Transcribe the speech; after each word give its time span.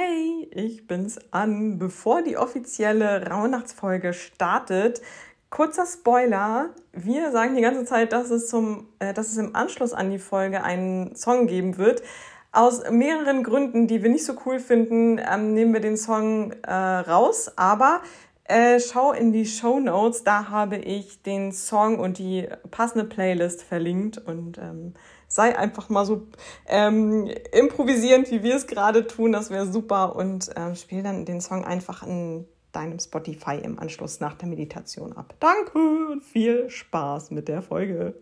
Hey, 0.00 0.48
ich 0.52 0.86
bin's 0.86 1.18
an. 1.32 1.80
Bevor 1.80 2.22
die 2.22 2.36
offizielle 2.36 3.28
Rauhnachtsfolge 3.28 4.12
startet, 4.12 5.02
kurzer 5.50 5.86
Spoiler. 5.86 6.70
Wir 6.92 7.32
sagen 7.32 7.56
die 7.56 7.62
ganze 7.62 7.84
Zeit, 7.84 8.12
dass 8.12 8.30
es, 8.30 8.46
zum, 8.46 8.86
äh, 9.00 9.12
dass 9.12 9.26
es 9.26 9.38
im 9.38 9.56
Anschluss 9.56 9.92
an 9.92 10.12
die 10.12 10.20
Folge 10.20 10.62
einen 10.62 11.16
Song 11.16 11.48
geben 11.48 11.78
wird. 11.78 12.04
Aus 12.52 12.88
mehreren 12.88 13.42
Gründen, 13.42 13.88
die 13.88 14.04
wir 14.04 14.08
nicht 14.08 14.24
so 14.24 14.34
cool 14.46 14.60
finden, 14.60 15.18
ähm, 15.18 15.52
nehmen 15.52 15.72
wir 15.72 15.80
den 15.80 15.96
Song 15.96 16.52
äh, 16.62 16.72
raus. 16.72 17.50
Aber 17.56 18.00
äh, 18.44 18.78
schau 18.78 19.10
in 19.10 19.32
die 19.32 19.46
Show 19.46 19.80
Notes, 19.80 20.22
da 20.22 20.48
habe 20.48 20.76
ich 20.76 21.22
den 21.22 21.50
Song 21.50 21.98
und 21.98 22.18
die 22.18 22.46
passende 22.70 23.04
Playlist 23.04 23.64
verlinkt 23.64 24.18
und 24.18 24.58
ähm, 24.58 24.94
sei 25.28 25.56
einfach 25.56 25.90
mal 25.90 26.06
so 26.06 26.26
ähm, 26.66 27.30
improvisierend, 27.52 28.30
wie 28.30 28.42
wir 28.42 28.56
es 28.56 28.66
gerade 28.66 29.06
tun. 29.06 29.32
Das 29.32 29.50
wäre 29.50 29.66
super. 29.66 30.16
Und 30.16 30.50
ähm, 30.56 30.74
spiel 30.74 31.02
dann 31.02 31.24
den 31.24 31.40
Song 31.40 31.64
einfach 31.64 32.02
in 32.02 32.48
deinem 32.72 32.98
Spotify 32.98 33.56
im 33.62 33.78
Anschluss 33.78 34.20
nach 34.20 34.34
der 34.34 34.48
Meditation 34.48 35.12
ab. 35.12 35.34
Danke 35.38 35.78
und 35.78 36.24
viel 36.24 36.68
Spaß 36.68 37.30
mit 37.30 37.48
der 37.48 37.62
Folge. 37.62 38.14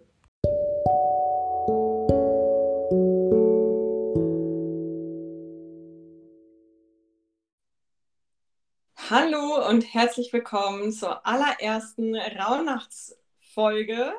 Hallo 9.09 9.69
und 9.69 9.83
herzlich 9.95 10.33
willkommen 10.33 10.91
zur 10.91 11.25
allerersten 11.25 12.17
Rauhnachtsfolge 12.17 14.13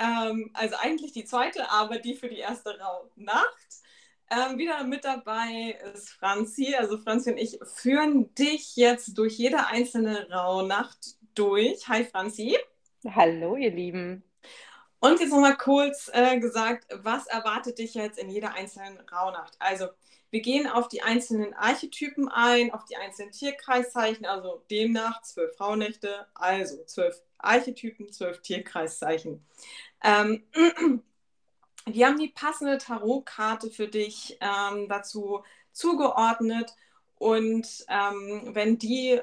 ähm, 0.00 0.50
also 0.54 0.76
eigentlich 0.76 1.12
die 1.12 1.24
zweite, 1.24 1.70
aber 1.70 1.98
die 1.98 2.14
für 2.14 2.28
die 2.28 2.38
erste 2.38 2.76
Nacht. 3.16 3.46
Ähm, 4.30 4.58
wieder 4.58 4.84
mit 4.84 5.04
dabei 5.04 5.78
ist 5.92 6.10
Franzi. 6.10 6.74
Also 6.76 6.98
Franzi 6.98 7.32
und 7.32 7.38
ich 7.38 7.58
führen 7.74 8.34
dich 8.34 8.76
jetzt 8.76 9.18
durch 9.18 9.36
jede 9.36 9.66
einzelne 9.66 10.30
Rauhnacht 10.30 11.16
durch. 11.34 11.88
Hi 11.88 12.04
Franzi. 12.04 12.56
Hallo 13.04 13.56
ihr 13.56 13.72
Lieben. 13.72 14.24
Und 15.00 15.18
jetzt 15.18 15.30
nochmal 15.30 15.56
kurz 15.56 16.10
äh, 16.12 16.38
gesagt, 16.38 16.86
was 17.02 17.26
erwartet 17.26 17.78
dich 17.78 17.94
jetzt 17.94 18.18
in 18.18 18.30
jeder 18.30 18.54
einzelnen 18.54 19.00
Rauhnacht? 19.00 19.54
Also 19.58 19.88
wir 20.30 20.42
gehen 20.42 20.68
auf 20.68 20.88
die 20.88 21.02
einzelnen 21.02 21.54
Archetypen 21.54 22.28
ein, 22.28 22.72
auf 22.72 22.84
die 22.84 22.96
einzelnen 22.96 23.32
Tierkreiszeichen, 23.32 24.26
also 24.26 24.62
demnach 24.70 25.22
zwölf 25.22 25.58
Rauhnächte, 25.58 26.26
also 26.34 26.84
zwölf 26.84 27.20
Archetypen, 27.42 28.12
zwölf 28.12 28.40
Tierkreiszeichen. 28.42 29.44
Ähm, 30.02 30.44
wir 31.86 32.06
haben 32.06 32.18
die 32.18 32.28
passende 32.28 32.78
Tarotkarte 32.78 33.70
für 33.70 33.88
dich 33.88 34.38
ähm, 34.40 34.88
dazu 34.88 35.42
zugeordnet. 35.72 36.74
Und 37.16 37.84
ähm, 37.88 38.50
wenn 38.54 38.78
die, 38.78 39.20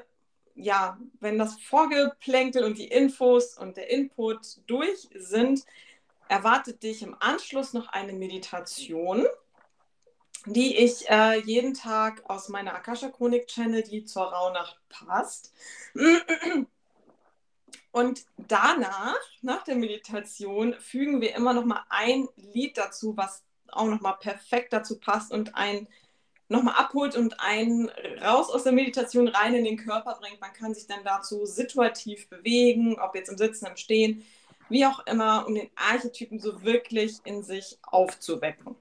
ja, 0.54 0.98
wenn 1.20 1.38
das 1.38 1.60
Vorgeplänkel 1.60 2.64
und 2.64 2.78
die 2.78 2.88
Infos 2.88 3.58
und 3.58 3.76
der 3.76 3.90
Input 3.90 4.60
durch 4.66 5.08
sind, 5.14 5.64
erwartet 6.28 6.82
dich 6.82 7.02
im 7.02 7.16
Anschluss 7.18 7.72
noch 7.72 7.88
eine 7.88 8.12
Meditation, 8.12 9.26
die 10.46 10.76
ich 10.76 11.08
äh, 11.08 11.40
jeden 11.40 11.74
Tag 11.74 12.22
aus 12.28 12.48
meiner 12.48 12.74
Akasha 12.74 13.08
Chronik 13.08 13.48
Channel, 13.48 13.82
die 13.82 14.04
zur 14.04 14.24
Rauhnacht 14.24 14.78
passt, 14.88 15.52
und 17.98 18.26
danach, 18.36 19.18
nach 19.42 19.64
der 19.64 19.74
Meditation, 19.74 20.74
fügen 20.78 21.20
wir 21.20 21.34
immer 21.34 21.52
noch 21.52 21.64
mal 21.64 21.84
ein 21.88 22.28
Lied 22.36 22.78
dazu, 22.78 23.16
was 23.16 23.42
auch 23.72 23.86
noch 23.86 24.00
mal 24.00 24.12
perfekt 24.12 24.72
dazu 24.72 25.00
passt 25.00 25.32
und 25.32 25.56
einen 25.56 25.88
noch 26.48 26.62
mal 26.62 26.76
abholt 26.76 27.16
und 27.16 27.40
einen 27.40 27.90
raus 28.22 28.50
aus 28.50 28.62
der 28.62 28.72
Meditation 28.72 29.26
rein 29.26 29.54
in 29.54 29.64
den 29.64 29.76
Körper 29.76 30.16
bringt. 30.20 30.40
Man 30.40 30.52
kann 30.52 30.74
sich 30.74 30.86
dann 30.86 31.02
dazu 31.02 31.44
situativ 31.44 32.28
bewegen, 32.28 33.00
ob 33.00 33.16
jetzt 33.16 33.30
im 33.30 33.36
Sitzen, 33.36 33.66
im 33.66 33.76
Stehen, 33.76 34.24
wie 34.68 34.86
auch 34.86 35.04
immer, 35.06 35.44
um 35.48 35.56
den 35.56 35.68
Archetypen 35.74 36.38
so 36.38 36.62
wirklich 36.62 37.18
in 37.24 37.42
sich 37.42 37.78
aufzuwecken. 37.82 38.76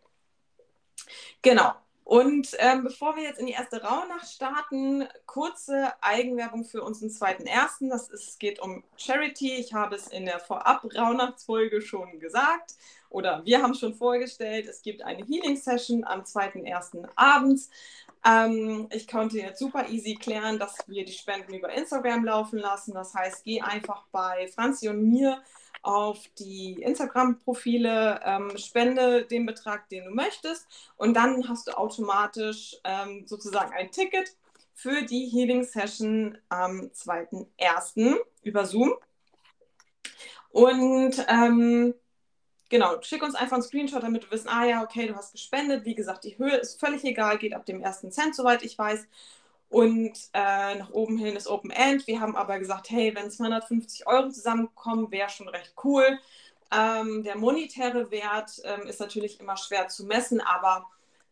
Genau. 1.41 1.73
Und 2.07 2.55
ähm, 2.59 2.85
bevor 2.85 3.17
wir 3.17 3.23
jetzt 3.23 3.41
in 3.41 3.47
die 3.47 3.51
erste 3.51 3.83
Rauhnacht 3.83 4.29
starten, 4.29 5.05
kurze 5.25 5.91
Eigenwerbung 5.99 6.63
für 6.63 6.81
unseren 6.81 7.09
zweiten 7.09 7.45
ersten. 7.45 7.89
Das 7.89 8.07
ist, 8.07 8.39
geht 8.39 8.61
um 8.61 8.85
Charity. 8.95 9.55
Ich 9.55 9.73
habe 9.73 9.95
es 9.95 10.07
in 10.07 10.25
der 10.25 10.39
Vorab-Rauhnachtsfolge 10.39 11.81
schon 11.81 12.21
gesagt 12.21 12.75
oder 13.09 13.43
wir 13.43 13.61
haben 13.61 13.71
es 13.71 13.79
schon 13.79 13.93
vorgestellt. 13.93 14.67
Es 14.69 14.81
gibt 14.83 15.01
eine 15.01 15.25
Healing-Session 15.25 16.05
am 16.05 16.23
zweiten 16.23 16.65
ersten 16.65 17.05
abends. 17.17 17.69
Ähm, 18.27 18.87
ich 18.91 19.07
konnte 19.07 19.37
jetzt 19.37 19.59
super 19.59 19.87
easy 19.89 20.15
klären, 20.15 20.59
dass 20.59 20.75
wir 20.87 21.05
die 21.05 21.13
Spenden 21.13 21.53
über 21.53 21.71
Instagram 21.71 22.25
laufen 22.25 22.59
lassen. 22.59 22.93
Das 22.93 23.13
heißt, 23.13 23.43
geh 23.43 23.61
einfach 23.61 24.05
bei 24.11 24.49
Franzi 24.53 24.89
und 24.89 25.09
mir 25.09 25.41
auf 25.81 26.19
die 26.39 26.81
Instagram-Profile, 26.81 28.19
ähm, 28.25 28.57
spende 28.57 29.25
den 29.25 29.45
Betrag, 29.45 29.87
den 29.89 30.05
du 30.05 30.11
möchtest 30.11 30.67
und 30.97 31.13
dann 31.13 31.47
hast 31.47 31.67
du 31.67 31.77
automatisch 31.77 32.75
ähm, 32.83 33.25
sozusagen 33.25 33.71
ein 33.73 33.91
Ticket 33.91 34.35
für 34.73 35.03
die 35.03 35.27
Healing 35.27 35.63
Session 35.63 36.37
am 36.49 36.91
2.1. 36.93 38.17
über 38.43 38.65
Zoom. 38.65 38.93
Und 40.49 41.25
ähm, 41.29 41.93
genau, 42.69 43.01
schick 43.01 43.23
uns 43.23 43.35
einfach 43.35 43.55
einen 43.55 43.63
Screenshot, 43.63 44.03
damit 44.03 44.23
wir 44.23 44.31
wissen, 44.31 44.49
ah 44.49 44.65
ja, 44.65 44.83
okay, 44.83 45.07
du 45.07 45.15
hast 45.15 45.31
gespendet. 45.31 45.85
Wie 45.85 45.95
gesagt, 45.95 46.23
die 46.23 46.37
Höhe 46.37 46.55
ist 46.55 46.79
völlig 46.79 47.03
egal, 47.03 47.37
geht 47.37 47.53
ab 47.53 47.65
dem 47.65 47.81
ersten 47.81 48.11
Cent, 48.11 48.35
soweit 48.35 48.63
ich 48.63 48.77
weiß. 48.77 49.07
Und 49.69 50.17
äh, 50.33 50.75
nach 50.75 50.91
oben 50.91 51.17
hin 51.17 51.35
ist 51.35 51.47
Open 51.47 51.71
End. 51.71 52.07
Wir 52.07 52.21
haben 52.21 52.35
aber 52.35 52.57
gesagt, 52.59 52.89
hey, 52.89 53.13
wenn 53.15 53.29
250 53.29 54.07
Euro 54.07 54.29
zusammenkommen, 54.29 55.11
wäre 55.11 55.29
schon 55.29 55.49
recht 55.49 55.73
cool. 55.83 56.19
Ähm, 56.71 57.23
der 57.23 57.37
monetäre 57.37 58.11
Wert 58.11 58.61
ähm, 58.63 58.87
ist 58.87 58.99
natürlich 58.99 59.39
immer 59.39 59.57
schwer 59.57 59.87
zu 59.87 60.05
messen, 60.05 60.41
aber 60.41 60.87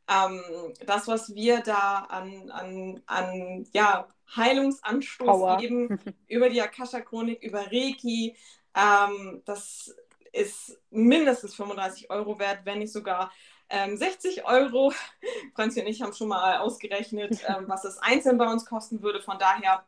ähm, 0.07 0.41
das, 0.85 1.07
was 1.07 1.33
wir 1.33 1.61
da 1.61 1.99
an, 2.09 2.51
an, 2.51 3.01
an 3.05 3.67
ja, 3.73 4.07
Heilungsanstoß 4.35 5.27
Power. 5.27 5.57
geben 5.57 5.99
über 6.27 6.49
die 6.49 6.61
Akasha-Chronik, 6.61 7.41
über 7.41 7.65
Reiki, 7.71 8.35
ähm, 8.75 9.41
das 9.45 9.95
ist 10.35 10.77
mindestens 10.89 11.55
35 11.55 12.09
Euro 12.09 12.37
wert, 12.39 12.65
wenn 12.65 12.79
nicht 12.79 12.91
sogar 12.91 13.31
ähm, 13.69 13.97
60 13.97 14.45
Euro. 14.45 14.93
Franzi 15.55 15.81
und 15.81 15.87
ich 15.87 16.01
haben 16.01 16.13
schon 16.13 16.27
mal 16.27 16.57
ausgerechnet, 16.57 17.39
ähm, 17.47 17.65
was 17.67 17.85
es 17.85 17.97
einzeln 17.97 18.37
bei 18.37 18.47
uns 18.47 18.65
kosten 18.65 19.01
würde. 19.01 19.21
Von 19.21 19.39
daher 19.39 19.85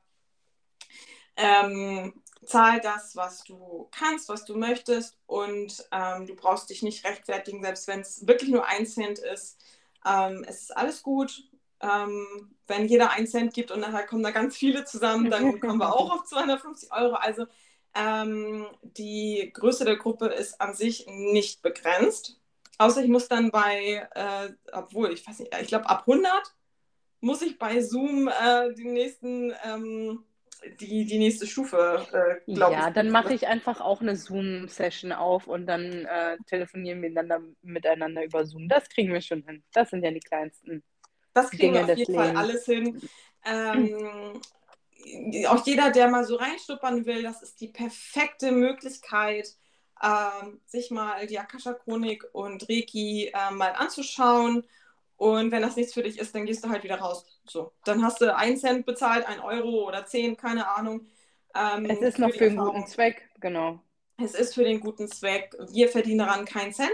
ähm, 1.36 2.14
zahl 2.46 2.80
das, 2.80 3.16
was 3.16 3.44
du 3.44 3.90
kannst, 3.92 4.30
was 4.30 4.46
du 4.46 4.56
möchtest 4.56 5.18
und 5.28 5.86
ähm, 5.92 6.26
du 6.26 6.36
brauchst 6.36 6.70
dich 6.70 6.82
nicht 6.82 7.06
rechtfertigen, 7.06 7.62
selbst 7.62 7.88
wenn 7.88 8.00
es 8.00 8.26
wirklich 8.26 8.50
nur 8.50 8.66
ein 8.66 8.86
Cent 8.86 9.20
ist. 9.20 9.60
Ähm, 10.06 10.46
es 10.48 10.64
ist 10.64 10.78
alles 10.78 11.04
gut. 11.04 11.44
Ähm, 11.80 12.56
wenn 12.66 12.88
jeder 12.88 13.12
ein 13.12 13.28
Cent 13.28 13.54
gibt 13.54 13.70
und 13.70 13.82
nachher 13.82 14.06
kommen 14.08 14.24
da 14.24 14.32
ganz 14.32 14.58
viele 14.58 14.86
zusammen, 14.86 15.30
dann 15.30 15.60
kommen 15.60 15.80
wir 15.80 15.94
auch 15.94 16.12
auf 16.12 16.24
250 16.24 16.92
Euro. 16.92 17.16
Also 17.16 17.46
die 18.84 19.52
Größe 19.54 19.86
der 19.86 19.98
Gruppe 19.98 20.28
ist 20.28 20.60
an 20.62 20.74
sich 20.74 21.06
nicht 21.08 21.62
begrenzt. 21.62 22.40
Außer 22.78 23.02
ich 23.04 23.10
muss 23.10 23.28
dann 23.28 23.50
bei, 23.52 24.08
äh, 24.14 24.50
obwohl, 24.72 25.12
ich 25.12 25.28
weiß 25.28 25.40
nicht, 25.40 25.56
ich 25.62 25.68
glaube 25.68 25.90
ab 25.90 26.02
100 26.08 26.56
muss 27.22 27.42
ich 27.42 27.58
bei 27.58 27.82
Zoom 27.82 28.28
äh, 28.28 28.74
die 28.76 28.86
nächsten, 28.86 29.54
ähm, 29.64 30.24
die, 30.80 31.06
die 31.06 31.18
nächste 31.18 31.48
Stufe, 31.48 32.06
äh, 32.12 32.54
glaube 32.54 32.74
Ja, 32.74 32.88
ich, 32.90 32.94
dann 32.94 33.10
mache 33.10 33.34
ich 33.34 33.48
einfach 33.48 33.82
auch 33.82 34.02
eine 34.02 34.16
Zoom-Session 34.16 35.12
auf 35.12 35.48
und 35.48 35.66
dann 35.66 36.06
äh, 36.06 36.38
telefonieren 36.48 37.02
wir 37.02 37.14
dann 37.14 37.56
miteinander 37.62 38.24
über 38.24 38.46
Zoom. 38.46 38.68
Das 38.70 38.88
kriegen 38.90 39.12
wir 39.14 39.22
schon 39.22 39.44
hin. 39.44 39.64
Das 39.74 39.90
sind 39.90 40.04
ja 40.04 40.12
die 40.12 40.20
kleinsten. 40.20 40.84
Das 41.34 41.50
kriegen 41.50 41.74
Dinge 41.74 41.88
wir 41.88 41.94
auf 41.94 41.98
jeden 41.98 42.14
Lebens. 42.14 42.16
Fall 42.16 42.38
alles 42.38 42.66
hin. 42.66 43.02
Ähm, 43.50 44.42
auch 45.48 45.66
jeder, 45.66 45.92
der 45.92 46.10
mal 46.10 46.24
so 46.24 46.36
reinstuppern 46.36 47.06
will, 47.06 47.24
das 47.24 47.42
ist 47.42 47.60
die 47.62 47.68
perfekte 47.68 48.52
Möglichkeit, 48.52 49.56
ähm, 50.02 50.62
sich 50.66 50.92
mal 50.92 51.28
die 51.28 51.40
Akasha-Chronik 51.40 52.26
und 52.34 52.70
Reiki 52.70 53.32
äh, 53.34 53.52
mal 53.52 53.74
anzuschauen. 53.74 54.64
Und 55.16 55.52
wenn 55.52 55.64
das 55.64 55.76
nichts 55.76 55.94
für 55.94 56.04
dich 56.04 56.20
ist, 56.20 56.36
dann 56.36 56.46
gehst 56.46 56.64
du 56.64 56.70
halt 56.70 56.84
wieder 56.84 57.00
raus. 57.00 57.26
So, 57.46 57.74
dann 57.84 58.04
hast 58.04 58.22
du 58.22 58.36
einen 58.36 58.58
Cent 58.58 58.86
bezahlt, 58.86 59.28
ein 59.28 59.40
Euro 59.40 59.88
oder 59.88 60.06
zehn, 60.06 60.38
keine 60.38 60.70
Ahnung. 60.70 61.08
Ähm, 61.56 61.86
es 61.86 62.02
ist 62.02 62.20
noch 62.20 62.30
für, 62.30 62.38
für 62.38 62.50
den 62.50 62.58
guten 62.58 62.86
Zweck, 62.86 63.28
genau. 63.40 63.80
Es 64.22 64.36
ist 64.36 64.54
für 64.54 64.64
den 64.64 64.80
guten 64.80 65.08
Zweck. 65.08 65.58
Wir 65.72 65.90
verdienen 65.90 66.20
daran 66.20 66.46
keinen 66.46 66.74
Cent. 66.74 66.92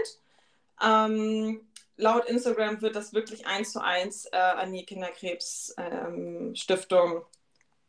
Ähm, 0.82 1.68
laut 1.96 2.24
Instagram 2.26 2.80
wird 2.80 2.96
das 2.96 3.12
wirklich 3.12 3.46
eins 3.46 3.72
zu 3.72 3.82
eins 3.82 4.24
äh, 4.26 4.36
an 4.36 4.72
die 4.72 4.86
Kinderkrebsstiftung 4.86 7.26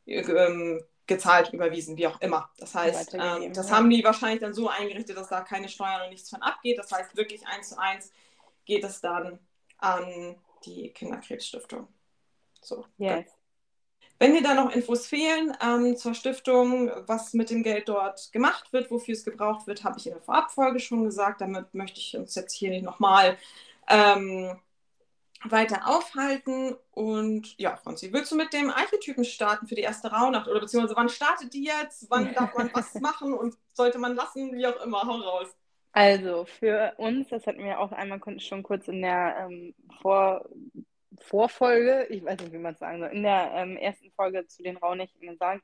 ähm, 0.06 0.84
gezahlt, 1.07 1.54
überwiesen, 1.54 1.98
wie 1.98 2.07
auch 2.07 2.19
immer. 2.22 2.50
Das 2.57 2.74
heißt, 2.74 3.13
ähm, 3.13 3.54
das 3.54 3.72
haben 3.72 3.90
die 3.90 4.04
wahrscheinlich 4.04 4.42
dann 4.42 4.54
so 4.54 4.69
eingerichtet, 4.69 5.18
dass 5.18 5.30
da 5.30 5.42
keine 5.42 5.69
Steuern 5.69 6.04
und 6.04 6.10
nichts 6.10 6.30
von 6.30 6.42
abgeht. 6.42 6.78
Das 6.78 6.92
heißt, 6.92 7.16
wirklich 7.16 7.46
eins 7.48 7.69
zu 7.69 7.80
eins 7.80 8.12
geht 8.66 8.84
es 8.84 9.02
dann 9.02 9.40
an 9.78 10.36
die 10.66 10.92
Kinderkrebsstiftung. 10.92 11.88
So. 12.62 12.86
Yes. 12.98 13.25
Wenn 14.18 14.34
dir 14.34 14.42
da 14.42 14.54
noch 14.54 14.74
Infos 14.74 15.07
fehlen 15.07 15.56
ähm, 15.62 15.98
zur 15.98 16.13
Stiftung, 16.13 16.90
was 17.06 17.34
mit 17.34 17.50
dem 17.50 17.63
Geld 17.63 17.90
dort 17.90 18.31
gemacht 18.31 18.72
wird, 18.72 18.90
wofür 18.90 19.13
es 19.13 19.25
gebraucht 19.25 19.68
wird, 19.68 19.84
habe 19.84 20.00
ich 20.00 20.07
in 20.07 20.13
der 20.13 20.22
Vorabfolge 20.22 20.80
schon 20.80 21.04
gesagt. 21.04 21.42
Damit 21.42 21.74
möchte 21.74 22.00
ich 22.00 22.16
uns 22.16 22.34
jetzt 22.34 22.54
hier 22.54 22.69
nicht 22.69 22.84
nochmal 22.84 23.38
ähm, 23.90 24.57
weiter 25.51 25.88
aufhalten. 25.88 26.75
Und 26.92 27.57
ja, 27.57 27.77
Franzi, 27.77 28.12
willst 28.12 28.31
du 28.31 28.36
mit 28.36 28.53
dem 28.53 28.69
Archetypen 28.69 29.25
starten 29.25 29.68
für 29.68 29.75
die 29.75 29.81
erste 29.81 30.12
Rauhnacht? 30.12 30.47
Oder 30.47 30.59
beziehungsweise 30.59 30.95
wann 30.95 31.09
startet 31.09 31.53
die 31.53 31.65
jetzt? 31.65 32.07
Wann 32.09 32.33
darf 32.33 32.56
man 32.56 32.69
was 32.74 32.94
machen 33.01 33.33
und 33.33 33.56
sollte 33.74 34.00
man 34.00 34.15
lassen? 34.15 34.53
Wie 34.53 34.68
auch 34.68 34.83
immer, 34.83 35.03
hau 35.03 35.18
raus. 35.18 35.56
Also 35.92 36.45
für 36.45 36.94
uns, 36.97 37.30
das 37.30 37.47
hatten 37.47 37.63
wir 37.63 37.80
auch 37.80 37.92
einmal 37.92 38.19
schon 38.39 38.63
kurz 38.63 38.88
in 38.88 39.01
der 39.01 39.47
ähm, 39.47 39.74
Vor 40.01 40.50
Vorfolge, 41.21 42.07
ich 42.09 42.24
weiß 42.24 42.39
nicht, 42.42 42.51
wie 42.51 42.57
man 42.57 42.74
es 42.74 42.80
sagen 42.80 43.00
soll, 43.00 43.09
in 43.09 43.24
der 43.24 43.51
ähm, 43.53 43.77
ersten 43.77 44.12
Folge 44.12 44.45
zu 44.47 44.63
den 44.63 44.75
Rauhnächten 44.75 45.25
gesagt, 45.25 45.63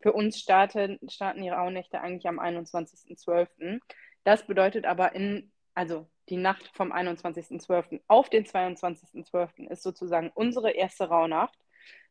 für 0.00 0.12
uns 0.12 0.38
starten, 0.38 0.98
starten 1.08 1.42
die 1.42 1.48
Rauhnächte 1.48 2.00
eigentlich 2.00 2.28
am 2.28 2.38
21.12. 2.38 3.80
Das 4.24 4.46
bedeutet 4.46 4.84
aber 4.84 5.14
in, 5.14 5.52
also 5.74 6.08
die 6.28 6.36
Nacht 6.36 6.70
vom 6.74 6.92
21.12. 6.92 8.00
auf 8.06 8.28
den 8.28 8.44
22.12. 8.44 9.68
ist 9.68 9.82
sozusagen 9.82 10.30
unsere 10.34 10.70
erste 10.70 11.08
Rauhnacht. 11.08 11.58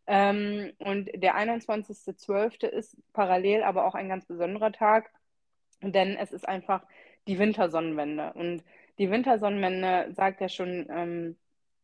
Ähm, 0.07 0.73
und 0.79 1.09
der 1.13 1.35
21.12. 1.35 2.65
ist 2.65 2.97
parallel 3.13 3.63
aber 3.63 3.85
auch 3.85 3.95
ein 3.95 4.09
ganz 4.09 4.25
besonderer 4.25 4.71
Tag, 4.71 5.11
denn 5.81 6.17
es 6.17 6.31
ist 6.31 6.47
einfach 6.47 6.83
die 7.27 7.39
Wintersonnenwende. 7.39 8.33
Und 8.33 8.63
die 8.97 9.09
Wintersonnenwende 9.09 10.11
sagt 10.13 10.41
ja 10.41 10.49
schon, 10.49 10.87
ähm, 10.89 11.37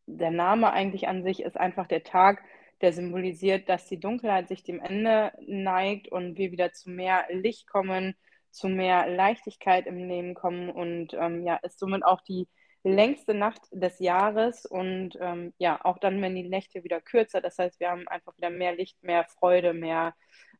der 0.07 0.31
Name 0.31 0.71
eigentlich 0.71 1.07
an 1.07 1.23
sich 1.23 1.41
ist 1.41 1.57
einfach 1.57 1.88
der 1.88 2.03
Tag, 2.03 2.44
der 2.81 2.94
symbolisiert, 2.94 3.69
dass 3.69 3.88
die 3.88 4.00
Dunkelheit 4.00 4.47
sich 4.47 4.63
dem 4.63 4.80
Ende 4.80 5.31
neigt 5.45 6.09
und 6.09 6.38
wir 6.38 6.51
wieder 6.51 6.71
zu 6.73 6.89
mehr 6.89 7.25
Licht 7.30 7.68
kommen, 7.68 8.15
zu 8.51 8.67
mehr 8.69 9.07
Leichtigkeit 9.07 9.85
im 9.88 9.97
Leben 9.97 10.33
kommen 10.33 10.69
und 10.69 11.13
ähm, 11.13 11.45
ja, 11.45 11.55
ist 11.57 11.79
somit 11.79 12.03
auch 12.05 12.21
die 12.21 12.47
längste 12.83 13.33
Nacht 13.33 13.61
des 13.71 13.99
Jahres 13.99 14.65
und 14.65 15.17
ähm, 15.19 15.53
ja, 15.57 15.83
auch 15.83 15.97
dann, 15.99 16.21
wenn 16.21 16.35
die 16.35 16.47
Nächte 16.47 16.83
wieder 16.83 17.01
kürzer, 17.01 17.41
das 17.41 17.57
heißt, 17.57 17.79
wir 17.79 17.89
haben 17.89 18.07
einfach 18.07 18.35
wieder 18.38 18.49
mehr 18.49 18.75
Licht, 18.75 19.01
mehr 19.03 19.25
Freude, 19.25 19.73
mehr 19.73 20.13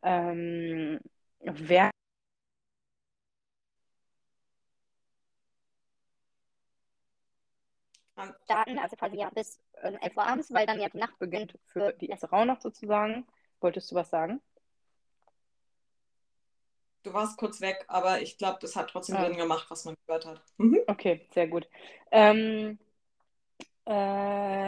ähm, 0.04 1.00
Wärme 1.42 1.92
starten, 8.44 8.80
also 8.80 8.96
quasi 8.96 9.18
ja 9.18 9.30
bis 9.30 9.60
äh, 9.82 9.94
11 10.02 10.18
Uhr 10.18 10.26
abends, 10.26 10.52
weil 10.54 10.66
dann 10.66 10.80
ja 10.80 10.90
die 10.90 10.98
Nacht 10.98 11.18
beginnt 11.20 11.58
für 11.66 11.94
die 11.94 12.08
erste 12.10 12.30
Rauhnacht 12.30 12.62
sozusagen. 12.62 13.26
Wolltest 13.60 13.92
du 13.92 13.96
was 13.96 14.10
sagen? 14.10 14.42
Du 17.08 17.14
warst 17.14 17.38
kurz 17.38 17.62
weg, 17.62 17.86
aber 17.88 18.22
ich 18.22 18.38
glaube, 18.38 18.58
das 18.60 18.76
hat 18.76 18.90
trotzdem 18.90 19.16
ah. 19.16 19.26
Sinn 19.26 19.38
gemacht, 19.38 19.68
was 19.70 19.86
man 19.86 19.96
gehört 20.06 20.26
hat. 20.26 20.42
Mhm. 20.58 20.82
Okay, 20.88 21.26
sehr 21.34 21.48
gut. 21.48 21.70
Ähm, 22.12 22.78
ähm, 23.86 24.68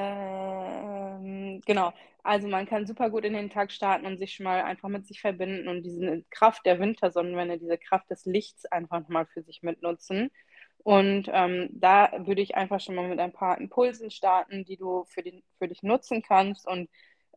genau, 1.65 1.91
also 2.23 2.47
man 2.47 2.65
kann 2.65 2.87
super 2.87 3.09
gut 3.09 3.25
in 3.25 3.33
den 3.33 3.49
Tag 3.49 3.73
starten 3.73 4.05
und 4.05 4.17
sich 4.17 4.35
schon 4.35 4.45
mal 4.45 4.61
einfach 4.61 4.87
mit 4.87 5.05
sich 5.05 5.19
verbinden 5.19 5.67
und 5.67 5.83
diese 5.83 6.23
Kraft 6.29 6.65
der 6.65 6.79
Wintersonnenwende, 6.79 7.57
diese 7.57 7.77
Kraft 7.77 8.09
des 8.09 8.23
Lichts 8.25 8.65
einfach 8.67 9.05
mal 9.09 9.25
für 9.25 9.41
sich 9.41 9.61
mitnutzen. 9.61 10.31
Und 10.77 11.29
ähm, 11.33 11.67
da 11.73 12.09
würde 12.25 12.41
ich 12.41 12.55
einfach 12.55 12.79
schon 12.79 12.95
mal 12.95 13.09
mit 13.09 13.19
ein 13.19 13.33
paar 13.33 13.57
Impulsen 13.57 14.11
starten, 14.11 14.63
die 14.63 14.77
du 14.77 15.03
für, 15.09 15.23
den, 15.23 15.43
für 15.57 15.67
dich 15.67 15.83
nutzen 15.83 16.21
kannst. 16.21 16.65
Und 16.65 16.89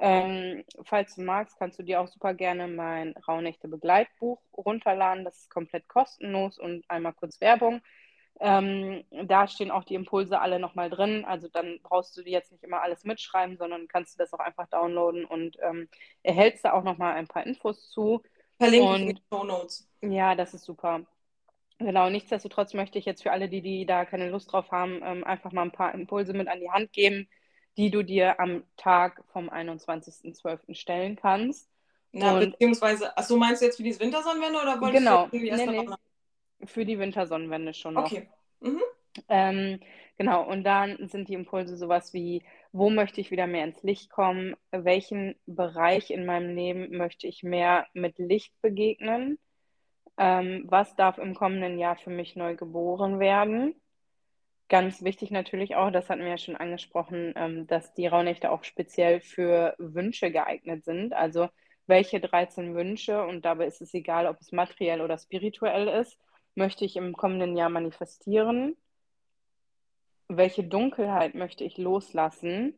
ähm, 0.05 0.65
falls 0.83 1.15
du 1.15 1.23
magst, 1.23 1.57
kannst 1.61 1.79
du 1.79 1.85
dir 1.85 2.01
auch 2.01 2.09
super 2.09 2.35
gerne 2.35 2.67
mein 2.67 3.15
Rauhnächte 3.29 3.69
Begleitbuch 3.69 4.43
runterladen. 4.53 5.25
Das 5.25 5.39
ist 5.39 5.51
komplett 5.51 5.87
kostenlos 5.87 6.59
und 6.59 6.85
einmal 6.91 7.13
kurz 7.13 7.41
Werbung. 7.41 7.81
Ähm, 8.41 9.05
da 9.27 9.47
stehen 9.47 9.71
auch 9.71 9.85
die 9.85 9.95
Impulse 9.95 10.41
alle 10.41 10.59
nochmal 10.59 10.91
drin. 10.91 11.25
Also 11.25 11.47
dann 11.47 11.79
brauchst 11.85 12.17
du 12.17 12.23
dir 12.25 12.33
jetzt 12.33 12.51
nicht 12.51 12.65
immer 12.65 12.83
alles 12.83 13.05
mitschreiben, 13.05 13.57
sondern 13.57 13.87
kannst 13.87 14.15
du 14.15 14.19
das 14.19 14.33
auch 14.33 14.41
einfach 14.41 14.67
downloaden 14.67 15.25
und 15.25 15.57
ähm, 15.63 15.89
erhältst 16.25 16.65
da 16.65 16.73
auch 16.73 16.83
nochmal 16.83 17.15
ein 17.15 17.29
paar 17.29 17.47
Infos 17.47 17.89
zu. 17.91 18.25
Verlinke 18.59 18.97
in 18.97 19.07
den 19.07 19.21
Show 19.31 19.45
Notes. 19.45 19.89
Ja, 20.01 20.35
das 20.35 20.53
ist 20.53 20.65
super. 20.65 21.03
Genau, 21.79 22.11
nichtsdestotrotz 22.11 22.75
möchte 22.75 22.99
ich 22.99 23.05
jetzt 23.05 23.23
für 23.23 23.31
alle, 23.31 23.49
die, 23.49 23.63
die 23.63 23.87
da 23.87 24.05
keine 24.05 24.31
Lust 24.31 24.51
drauf 24.51 24.73
haben, 24.73 25.01
ähm, 25.05 25.23
einfach 25.23 25.53
mal 25.53 25.63
ein 25.63 25.71
paar 25.71 25.95
Impulse 25.95 26.33
mit 26.33 26.49
an 26.49 26.59
die 26.59 26.71
Hand 26.71 26.93
geben, 26.93 27.29
die 27.77 27.91
du 27.91 28.03
dir 28.03 28.39
am 28.41 28.65
Tag 28.77 29.23
vom 29.33 29.49
21.12. 29.49 30.75
stellen 30.75 31.17
kannst. 31.17 31.69
Na, 32.13 32.35
und, 32.35 32.53
beziehungsweise, 32.53 33.17
achso, 33.17 33.37
meinst 33.37 33.63
du 33.63 33.67
jetzt 33.67 33.77
für 33.77 33.83
die 33.83 33.99
Wintersonnenwende 33.99 34.61
oder 34.61 34.81
wolltest 34.81 35.05
genau, 35.05 35.27
du 35.29 35.37
irgendwie 35.37 35.67
nee, 35.67 35.87
nee, 35.87 36.67
für 36.67 36.85
die 36.85 36.99
Wintersonnenwende 36.99 37.73
schon 37.75 37.95
noch. 37.95 38.05
Okay. 38.05 38.29
Mhm. 38.61 38.83
Ähm, 39.29 39.81
genau, 40.17 40.47
und 40.49 40.65
dann 40.65 41.09
sind 41.09 41.29
die 41.29 41.35
Impulse 41.35 41.77
sowas 41.77 42.13
wie, 42.15 42.45
wo 42.73 42.91
möchte 42.91 43.21
ich 43.21 43.31
wieder 43.31 43.47
mehr 43.47 43.65
ins 43.65 43.83
Licht 43.83 44.11
kommen? 44.11 44.57
Welchen 44.71 45.37
Bereich 45.47 46.11
in 46.11 46.25
meinem 46.25 46.55
Leben 46.55 46.97
möchte 46.97 47.27
ich 47.27 47.43
mehr 47.43 47.87
mit 47.93 48.19
Licht 48.19 48.53
begegnen? 48.63 49.39
Ähm, 50.19 50.65
was 50.69 50.95
darf 50.97 51.19
im 51.19 51.35
kommenden 51.35 51.79
Jahr 51.79 51.97
für 51.97 52.11
mich 52.11 52.37
neu 52.37 52.57
geboren 52.57 53.21
werden? 53.21 53.75
Ganz 54.69 55.03
wichtig 55.03 55.31
natürlich 55.31 55.77
auch, 55.77 55.91
das 55.91 56.09
hatten 56.09 56.23
wir 56.23 56.31
ja 56.31 56.39
schon 56.39 56.57
angesprochen, 56.57 57.35
ähm, 57.37 57.67
dass 57.67 57.93
die 57.95 58.07
Rauhnächte 58.07 58.51
auch 58.51 58.65
speziell 58.65 59.21
für 59.21 59.75
Wünsche 59.79 60.31
geeignet 60.31 60.85
sind. 60.85 61.13
Also 61.13 61.49
welche 61.87 62.21
13 62.21 62.75
Wünsche, 62.75 63.23
und 63.25 63.45
dabei 63.45 63.67
ist 63.67 63.83
es 63.83 63.93
egal, 63.95 64.27
ob 64.27 64.41
es 64.41 64.53
materiell 64.53 65.01
oder 65.03 65.19
spirituell 65.19 65.89
ist, 65.89 66.19
möchte 66.55 66.85
ich 66.85 66.97
im 66.97 67.13
kommenden 67.13 67.57
Jahr 67.57 67.69
manifestieren? 67.71 68.77
Welche 70.29 70.65
Dunkelheit 70.65 71.35
möchte 71.35 71.63
ich 71.63 71.79
loslassen? 71.79 72.75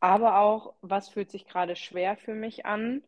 Aber 0.00 0.38
auch, 0.40 0.74
was 0.80 1.08
fühlt 1.08 1.30
sich 1.30 1.46
gerade 1.46 1.76
schwer 1.76 2.16
für 2.16 2.34
mich 2.34 2.66
an? 2.66 3.02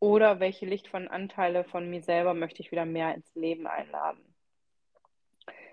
Oder 0.00 0.40
welche 0.40 0.66
Licht 0.66 0.88
von 0.88 1.08
Anteile 1.08 1.64
von 1.64 1.88
mir 1.88 2.02
selber 2.02 2.34
möchte 2.34 2.60
ich 2.62 2.72
wieder 2.72 2.84
mehr 2.84 3.14
ins 3.14 3.34
Leben 3.34 3.66
einladen? 3.66 4.31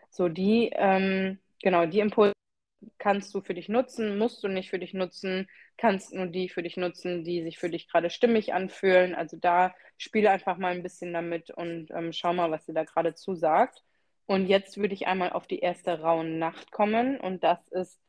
So, 0.09 0.29
die, 0.29 0.71
ähm, 0.73 1.39
genau, 1.61 1.85
die 1.85 1.99
Impulse 1.99 2.33
kannst 2.97 3.33
du 3.33 3.41
für 3.41 3.53
dich 3.53 3.69
nutzen, 3.69 4.17
musst 4.17 4.43
du 4.43 4.47
nicht 4.47 4.69
für 4.69 4.79
dich 4.79 4.93
nutzen, 4.93 5.47
kannst 5.77 6.13
nur 6.13 6.27
die 6.27 6.49
für 6.49 6.63
dich 6.63 6.77
nutzen, 6.77 7.23
die 7.23 7.43
sich 7.43 7.57
für 7.59 7.69
dich 7.69 7.89
gerade 7.89 8.09
stimmig 8.09 8.53
anfühlen. 8.53 9.15
Also 9.15 9.37
da 9.37 9.75
spiele 9.97 10.31
einfach 10.31 10.57
mal 10.57 10.71
ein 10.73 10.83
bisschen 10.83 11.13
damit 11.13 11.51
und 11.51 11.89
ähm, 11.91 12.13
schau 12.13 12.33
mal, 12.33 12.51
was 12.51 12.65
dir 12.65 12.73
da 12.73 12.83
gerade 12.83 13.15
zusagt. 13.15 13.83
Und 14.25 14.47
jetzt 14.47 14.77
würde 14.77 14.93
ich 14.93 15.07
einmal 15.07 15.31
auf 15.31 15.47
die 15.47 15.59
erste 15.59 15.99
rauen 16.01 16.39
Nacht 16.39 16.71
kommen 16.71 17.19
und 17.19 17.43
das 17.43 17.67
ist 17.69 17.99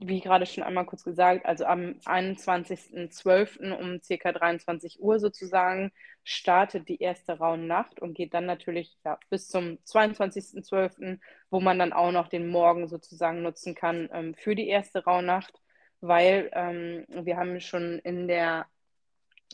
wie 0.00 0.20
gerade 0.20 0.46
schon 0.46 0.64
einmal 0.64 0.86
kurz 0.86 1.04
gesagt, 1.04 1.46
also 1.46 1.64
am 1.66 1.96
21.12. 2.04 3.72
um 3.72 4.00
ca. 4.00 4.32
23 4.32 5.00
Uhr 5.00 5.18
sozusagen 5.18 5.92
startet 6.24 6.88
die 6.88 7.00
erste 7.00 7.38
Rauhnacht 7.38 8.00
und 8.00 8.14
geht 8.14 8.34
dann 8.34 8.46
natürlich 8.46 8.96
ja, 9.04 9.18
bis 9.30 9.48
zum 9.48 9.78
22.12., 9.86 11.18
wo 11.50 11.60
man 11.60 11.78
dann 11.78 11.92
auch 11.92 12.12
noch 12.12 12.28
den 12.28 12.48
Morgen 12.48 12.88
sozusagen 12.88 13.42
nutzen 13.42 13.74
kann 13.74 14.08
ähm, 14.12 14.34
für 14.34 14.54
die 14.54 14.68
erste 14.68 15.04
Rauhnacht, 15.04 15.60
weil 16.00 16.50
ähm, 16.52 17.04
wir 17.08 17.36
haben 17.36 17.60
schon 17.60 17.98
in 18.00 18.26
der 18.26 18.66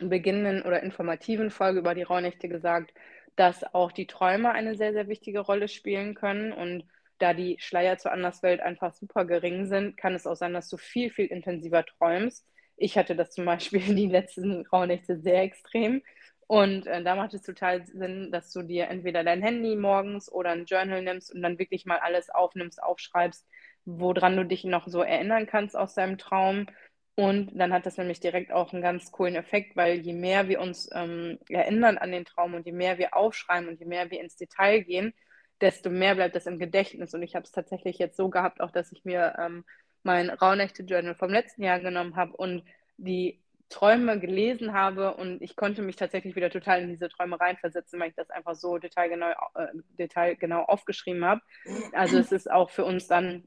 beginnenden 0.01 0.63
oder 0.63 0.83
informativen 0.83 1.51
Folge 1.51 1.81
über 1.81 1.95
die 1.95 2.03
Rauhnächte 2.03 2.49
gesagt, 2.49 2.95
dass 3.37 3.75
auch 3.75 3.93
die 3.93 4.07
Träume 4.07 4.53
eine 4.53 4.77
sehr, 4.77 4.93
sehr 4.93 5.09
wichtige 5.09 5.41
Rolle 5.41 5.69
spielen 5.69 6.15
können 6.15 6.53
und 6.53 6.85
da 7.21 7.35
die 7.35 7.57
Schleier 7.61 7.99
zur 7.99 8.13
Anderswelt 8.13 8.61
einfach 8.61 8.93
super 8.95 9.25
gering 9.25 9.67
sind, 9.67 9.97
kann 9.97 10.15
es 10.15 10.27
auch 10.27 10.37
sein, 10.37 10.55
dass 10.55 10.69
du 10.69 10.77
viel, 10.77 11.11
viel 11.11 11.27
intensiver 11.27 11.85
träumst. 11.85 12.47
Ich 12.77 12.97
hatte 12.97 13.15
das 13.15 13.31
zum 13.31 13.45
Beispiel 13.45 13.81
die 13.95 14.07
letzten 14.09 14.67
Rauhnächte 14.67 15.21
sehr 15.21 15.43
extrem. 15.43 16.03
Und 16.47 16.87
äh, 16.89 17.05
da 17.05 17.15
macht 17.15 17.33
es 17.35 17.43
total 17.43 17.87
Sinn, 17.87 18.33
dass 18.33 18.53
du 18.53 18.63
dir 18.63 18.89
entweder 18.89 19.23
dein 19.23 19.43
Handy 19.43 19.77
morgens 19.77 20.31
oder 20.33 20.51
ein 20.51 20.65
Journal 20.65 21.03
nimmst 21.03 21.33
und 21.33 21.43
dann 21.43 21.61
wirklich 21.61 21.87
mal 21.87 21.99
alles 21.99 22.29
aufnimmst, 22.29 22.83
aufschreibst, 22.83 23.47
woran 23.85 24.37
du 24.37 24.45
dich 24.45 24.65
noch 24.65 24.89
so 24.89 25.03
erinnern 25.03 25.47
kannst 25.47 25.77
aus 25.77 25.95
deinem 25.95 26.19
Traum. 26.19 26.67
Und 27.15 27.53
dann 27.55 27.73
hat 27.73 27.87
das 27.87 27.99
nämlich 27.99 28.19
direkt 28.19 28.51
auch 28.51 28.73
einen 28.73 28.83
ganz 28.83 29.13
coolen 29.13 29.37
Effekt, 29.37 29.77
weil 29.77 30.01
je 30.01 30.15
mehr 30.15 30.49
wir 30.49 30.61
uns 30.61 30.89
ähm, 30.93 31.39
erinnern 31.49 31.99
an 31.99 32.11
den 32.11 32.25
Traum 32.25 32.55
und 32.55 32.67
je 32.67 32.73
mehr 32.73 32.99
wir 32.99 33.15
aufschreiben 33.15 33.69
und 33.69 33.79
je 33.79 33.87
mehr 33.87 34.11
wir 34.11 34.21
ins 34.21 34.37
Detail 34.37 34.81
gehen, 34.81 35.13
desto 35.61 35.91
mehr 35.91 36.15
bleibt 36.15 36.37
das 36.37 36.47
im 36.47 36.59
Gedächtnis. 36.59 37.15
Und 37.15 37.23
ich 37.23 37.35
habe 37.35 37.45
es 37.45 37.53
tatsächlich 37.53 37.99
jetzt 37.99 38.17
so 38.17 38.29
gehabt, 38.29 38.61
auch 38.61 38.71
dass 38.71 38.93
ich 38.93 39.05
mir 39.05 39.35
ähm, 39.39 39.65
mein 40.03 40.31
Rauhnächte-Journal 40.31 41.15
vom 41.15 41.31
letzten 41.31 41.63
Jahr 41.63 41.81
genommen 41.81 42.17
habe 42.17 42.37
und 42.37 42.65
die 42.97 43.41
Träume 43.71 44.19
gelesen 44.19 44.73
habe 44.73 45.15
und 45.15 45.41
ich 45.41 45.55
konnte 45.55 45.81
mich 45.81 45.95
tatsächlich 45.95 46.35
wieder 46.35 46.51
total 46.51 46.83
in 46.83 46.89
diese 46.89 47.09
Träume 47.09 47.39
reinversetzen, 47.39 48.01
weil 48.01 48.11
ich 48.11 48.17
das 48.17 48.29
einfach 48.29 48.57
so 48.57 48.79
detailgenau, 48.79 49.31
äh, 49.55 49.69
detailgenau 49.97 50.65
aufgeschrieben 50.65 51.25
habe. 51.25 51.41
Also 51.93 52.19
es 52.19 52.33
ist 52.33 52.51
auch 52.51 52.71
für 52.71 52.85
uns 52.85 53.07
dann 53.07 53.45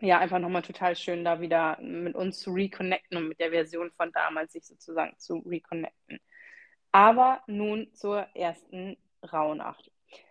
ja, 0.00 0.20
einfach 0.20 0.38
nochmal 0.38 0.62
total 0.62 0.94
schön, 0.94 1.24
da 1.24 1.40
wieder 1.40 1.76
mit 1.80 2.14
uns 2.14 2.38
zu 2.38 2.52
reconnecten 2.52 3.16
und 3.16 3.28
mit 3.28 3.40
der 3.40 3.50
Version 3.50 3.90
von 3.90 4.12
damals 4.12 4.52
sich 4.52 4.64
sozusagen 4.64 5.18
zu 5.18 5.38
reconnecten. 5.38 6.20
Aber 6.92 7.42
nun 7.48 7.92
zur 7.94 8.28
ersten 8.34 8.96
Rauhnacht. 9.32 9.90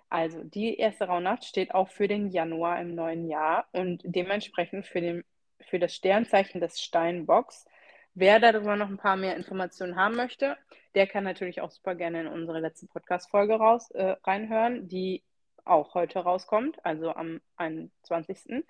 Also 0.10 0.44
die 0.44 0.78
erste 0.78 1.06
Rauhnacht 1.06 1.46
steht 1.46 1.74
auch 1.74 1.90
für 1.90 2.08
den 2.08 2.30
Januar 2.30 2.80
im 2.80 2.96
neuen 2.96 3.28
Jahr 3.28 3.68
und 3.74 4.02
dementsprechend 4.06 4.86
für, 4.86 5.02
den, 5.02 5.24
für 5.60 5.80
das 5.80 5.94
Sternzeichen 5.94 6.62
des 6.62 6.82
Steinbocks. 6.82 7.66
Wer 8.14 8.40
darüber 8.40 8.76
noch 8.76 8.90
ein 8.90 8.98
paar 8.98 9.18
mehr 9.18 9.36
Informationen 9.36 9.96
haben 9.96 10.16
möchte, 10.16 10.58
der 10.96 11.08
kann 11.08 11.24
natürlich 11.24 11.62
auch 11.62 11.72
super 11.72 11.94
gerne 11.94 12.22
in 12.22 12.28
unsere 12.28 12.60
letzte 12.60 12.88
Podcast-Folge 12.88 13.56
raus, 13.56 13.92
äh, 13.92 14.16
reinhören, 14.24 14.88
die 14.88 15.24
auch 15.66 15.94
heute 15.94 16.20
rauskommt, 16.20 16.84
also 16.86 17.14
am 17.14 17.42
21. 17.58 18.64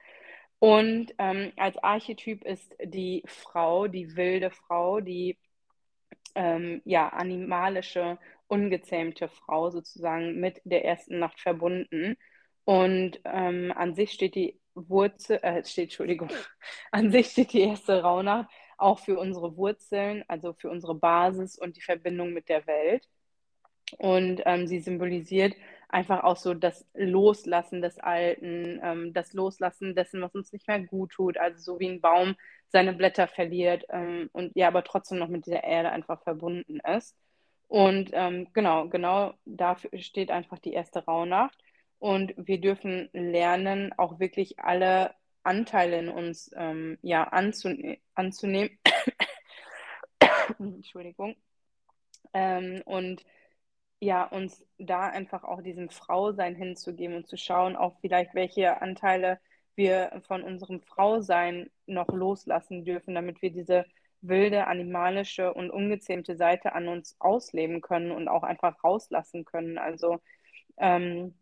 Und 0.59 1.13
ähm, 1.19 1.53
als 1.55 1.77
Archetyp 1.77 2.43
ist 2.43 2.75
die 2.83 3.23
Frau, 3.27 3.87
die 3.87 4.15
wilde 4.15 4.49
Frau, 4.49 4.99
die 4.99 5.37
ähm, 6.35 6.81
ja, 6.83 7.09
animalische, 7.09 8.17
ungezähmte 8.47 9.27
Frau 9.29 9.69
sozusagen 9.69 10.39
mit 10.39 10.61
der 10.63 10.85
ersten 10.85 11.19
Nacht 11.19 11.39
verbunden. 11.39 12.15
Und 12.65 13.19
ähm, 13.25 13.73
an 13.75 13.95
sich 13.95 14.11
steht 14.11 14.35
die 14.35 14.59
Wurzel, 14.75 15.37
äh, 15.41 15.63
steht, 15.65 15.85
Entschuldigung, 15.85 16.29
an 16.91 17.11
sich 17.11 17.27
steht 17.27 17.53
die 17.53 17.61
erste 17.61 18.01
Rauhnacht 18.01 18.49
auch 18.77 18.99
für 18.99 19.17
unsere 19.19 19.57
Wurzeln, 19.57 20.23
also 20.27 20.53
für 20.53 20.69
unsere 20.69 20.95
Basis 20.95 21.57
und 21.57 21.77
die 21.77 21.81
Verbindung 21.81 22.33
mit 22.33 22.49
der 22.49 22.65
Welt. 22.67 23.07
Und 23.97 24.41
ähm, 24.45 24.67
sie 24.67 24.79
symbolisiert 24.79 25.55
einfach 25.89 26.23
auch 26.23 26.35
so 26.35 26.53
das 26.53 26.85
Loslassen 26.93 27.81
des 27.81 27.97
Alten, 27.99 28.79
ähm, 28.83 29.13
das 29.13 29.33
Loslassen 29.33 29.95
dessen, 29.95 30.21
was 30.21 30.35
uns 30.35 30.51
nicht 30.51 30.67
mehr 30.67 30.81
gut 30.81 31.11
tut. 31.11 31.37
Also 31.37 31.59
so 31.61 31.79
wie 31.79 31.87
ein 31.87 32.01
Baum 32.01 32.35
seine 32.67 32.93
Blätter 32.93 33.27
verliert 33.27 33.85
ähm, 33.89 34.29
und 34.33 34.51
ja, 34.55 34.67
aber 34.67 34.83
trotzdem 34.83 35.19
noch 35.19 35.29
mit 35.29 35.45
dieser 35.45 35.63
Erde 35.63 35.91
einfach 35.91 36.21
verbunden 36.23 36.79
ist. 36.97 37.15
Und 37.67 38.11
ähm, 38.13 38.47
genau, 38.53 38.87
genau 38.87 39.33
dafür 39.45 39.97
steht 39.99 40.31
einfach 40.31 40.59
die 40.59 40.73
erste 40.73 41.03
Rauhnacht. 41.05 41.57
Und 41.99 42.33
wir 42.37 42.61
dürfen 42.61 43.09
lernen, 43.13 43.91
auch 43.97 44.19
wirklich 44.19 44.59
alle 44.59 45.13
Anteile 45.43 45.99
in 45.99 46.09
uns 46.09 46.51
ähm, 46.55 46.97
ja, 47.01 47.23
anzune 47.23 47.97
anzunehmen. 48.13 48.77
Entschuldigung. 50.59 51.35
Ähm, 52.33 52.81
und 52.85 53.23
ja, 53.99 54.25
uns 54.25 54.63
da 54.77 55.07
einfach 55.07 55.43
auch 55.43 55.61
diesem 55.61 55.89
Frausein 55.89 56.55
hinzugeben 56.55 57.15
und 57.17 57.27
zu 57.27 57.37
schauen, 57.37 57.75
auch 57.75 57.97
vielleicht 58.01 58.35
welche 58.35 58.81
Anteile 58.81 59.39
wir 59.75 60.21
von 60.27 60.43
unserem 60.43 60.81
Frausein 60.81 61.69
noch 61.85 62.09
loslassen 62.09 62.85
dürfen, 62.85 63.15
damit 63.15 63.41
wir 63.41 63.51
diese 63.51 63.85
wilde, 64.27 64.67
animalische 64.67 65.53
und 65.53 65.69
ungezähmte 65.71 66.35
Seite 66.35 66.73
an 66.73 66.87
uns 66.87 67.15
ausleben 67.19 67.81
können 67.81 68.11
und 68.11 68.27
auch 68.27 68.43
einfach 68.43 68.83
rauslassen 68.83 69.45
können. 69.45 69.77
Also 69.77 70.19
ähm, 70.77 71.33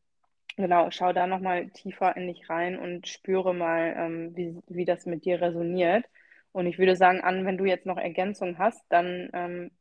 genau, 0.58 0.90
schau 0.92 1.14
da 1.14 1.28
nochmal 1.28 1.70
tiefer 1.70 2.16
in 2.18 2.28
dich 2.28 2.50
rein 2.50 2.78
und 2.78 3.08
spüre 3.08 3.54
mal, 3.54 3.94
ähm, 3.98 4.36
wie, 4.36 4.58
wie 4.68 4.86
das 4.86 5.06
mit 5.06 5.26
dir 5.26 5.42
resoniert. 5.42 6.06
Und 6.52 6.68
ich 6.68 6.80
würde 6.80 6.96
sagen, 6.96 7.22
An, 7.22 7.46
wenn 7.46 7.58
du 7.58 7.66
jetzt 7.66 7.86
noch 7.86 7.98
Ergänzungen 7.98 8.58
hast, 8.58 8.82
dann 8.90 9.30
ähm, 9.34 9.72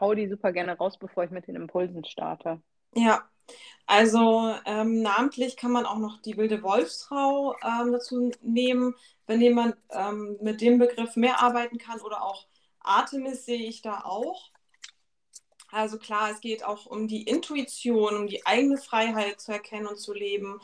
hau 0.00 0.14
die 0.14 0.28
super 0.28 0.52
gerne 0.52 0.76
raus, 0.76 0.98
bevor 0.98 1.24
ich 1.24 1.30
mit 1.30 1.46
den 1.46 1.56
Impulsen 1.56 2.04
starte. 2.04 2.60
Ja, 2.94 3.28
also 3.86 4.54
ähm, 4.66 5.00
namentlich 5.02 5.56
kann 5.56 5.72
man 5.72 5.86
auch 5.86 5.98
noch 5.98 6.20
die 6.20 6.36
wilde 6.36 6.62
Wolfsfrau 6.62 7.56
ähm, 7.62 7.92
dazu 7.92 8.30
nehmen, 8.42 8.94
wenn 9.26 9.40
jemand 9.40 9.76
ähm, 9.90 10.36
mit 10.42 10.60
dem 10.60 10.78
Begriff 10.78 11.16
mehr 11.16 11.42
arbeiten 11.42 11.78
kann 11.78 12.00
oder 12.00 12.22
auch 12.22 12.46
Artemis 12.80 13.44
sehe 13.44 13.66
ich 13.66 13.82
da 13.82 14.02
auch. 14.04 14.50
Also 15.70 15.98
klar, 15.98 16.30
es 16.30 16.40
geht 16.40 16.64
auch 16.64 16.86
um 16.86 17.08
die 17.08 17.22
Intuition, 17.22 18.16
um 18.16 18.26
die 18.26 18.46
eigene 18.46 18.78
Freiheit 18.78 19.40
zu 19.40 19.52
erkennen 19.52 19.86
und 19.86 19.98
zu 19.98 20.14
leben, 20.14 20.60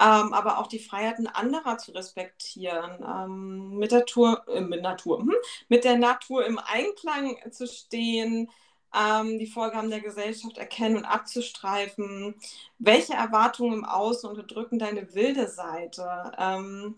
ähm, 0.00 0.32
aber 0.32 0.58
auch 0.58 0.66
die 0.66 0.78
Freiheiten 0.78 1.26
anderer 1.26 1.78
zu 1.78 1.92
respektieren, 1.92 3.04
ähm, 3.04 3.78
mit, 3.78 3.92
der 3.92 4.06
Tour, 4.06 4.44
äh, 4.48 4.60
mit, 4.60 4.82
Natur, 4.82 5.18
hm, 5.18 5.34
mit 5.68 5.84
der 5.84 5.98
Natur 5.98 6.46
im 6.46 6.58
Einklang 6.58 7.36
zu 7.52 7.66
stehen, 7.66 8.50
ähm, 8.94 9.38
die 9.38 9.46
Vorgaben 9.46 9.90
der 9.90 10.00
Gesellschaft 10.00 10.58
erkennen 10.58 10.96
und 10.96 11.04
abzustreifen. 11.04 12.34
Welche 12.78 13.14
Erwartungen 13.14 13.74
im 13.74 13.84
Außen 13.84 14.28
unterdrücken 14.28 14.78
deine 14.78 15.14
wilde 15.14 15.48
Seite? 15.48 16.32
Ähm, 16.38 16.96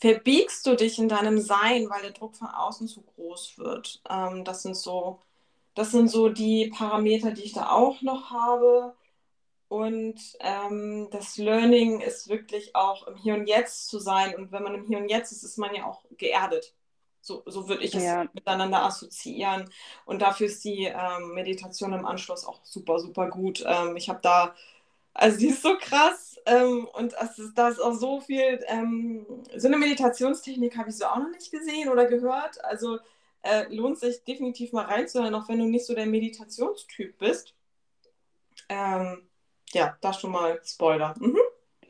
verbiegst 0.00 0.66
du 0.66 0.76
dich 0.76 0.98
in 0.98 1.08
deinem 1.08 1.38
Sein, 1.40 1.88
weil 1.90 2.02
der 2.02 2.12
Druck 2.12 2.36
von 2.36 2.48
außen 2.48 2.88
zu 2.88 3.02
groß 3.02 3.58
wird? 3.58 4.02
Ähm, 4.08 4.44
das 4.44 4.62
sind 4.62 4.76
so, 4.76 5.20
das 5.74 5.90
sind 5.92 6.08
so 6.10 6.28
die 6.28 6.70
Parameter, 6.76 7.32
die 7.32 7.42
ich 7.44 7.52
da 7.52 7.70
auch 7.70 8.02
noch 8.02 8.30
habe. 8.30 8.94
Und 9.68 10.18
ähm, 10.40 11.08
das 11.10 11.36
Learning 11.36 12.00
ist 12.00 12.28
wirklich 12.28 12.74
auch 12.74 13.06
im 13.06 13.16
Hier 13.16 13.34
und 13.34 13.46
Jetzt 13.46 13.88
zu 13.88 13.98
sein. 13.98 14.34
Und 14.34 14.52
wenn 14.52 14.62
man 14.62 14.74
im 14.74 14.86
Hier 14.86 14.98
und 14.98 15.08
Jetzt 15.10 15.32
ist, 15.32 15.42
ist 15.44 15.58
man 15.58 15.74
ja 15.74 15.84
auch 15.86 16.04
geerdet. 16.16 16.74
So, 17.28 17.42
so 17.44 17.68
würde 17.68 17.84
ich 17.84 17.94
es 17.94 18.04
ja. 18.04 18.24
miteinander 18.32 18.82
assoziieren. 18.84 19.68
Und 20.06 20.22
dafür 20.22 20.46
ist 20.46 20.64
die 20.64 20.86
ähm, 20.86 21.34
Meditation 21.34 21.92
im 21.92 22.06
Anschluss 22.06 22.46
auch 22.46 22.60
super, 22.64 22.98
super 22.98 23.28
gut. 23.28 23.62
Ähm, 23.66 23.96
ich 23.96 24.08
habe 24.08 24.20
da, 24.22 24.54
also 25.12 25.38
die 25.38 25.48
ist 25.48 25.60
so 25.60 25.76
krass 25.78 26.40
ähm, 26.46 26.88
und 26.94 27.12
es 27.20 27.38
ist, 27.38 27.54
da 27.54 27.68
ist 27.68 27.80
auch 27.80 27.92
so 27.92 28.22
viel, 28.22 28.64
ähm, 28.68 29.26
so 29.54 29.68
eine 29.68 29.76
Meditationstechnik 29.76 30.78
habe 30.78 30.88
ich 30.88 30.96
so 30.96 31.04
auch 31.04 31.18
noch 31.18 31.30
nicht 31.30 31.50
gesehen 31.50 31.90
oder 31.90 32.06
gehört. 32.06 32.64
Also 32.64 32.98
äh, 33.42 33.66
lohnt 33.68 33.98
sich 33.98 34.24
definitiv 34.24 34.72
mal 34.72 34.86
reinzuhören, 34.86 35.34
auch 35.34 35.50
wenn 35.50 35.58
du 35.58 35.66
nicht 35.66 35.84
so 35.84 35.94
der 35.94 36.06
Meditationstyp 36.06 37.18
bist. 37.18 37.54
Ähm, 38.70 39.28
ja, 39.74 39.98
das 40.00 40.18
schon 40.18 40.32
mal 40.32 40.58
Spoiler. 40.64 41.14
Mhm. 41.18 41.38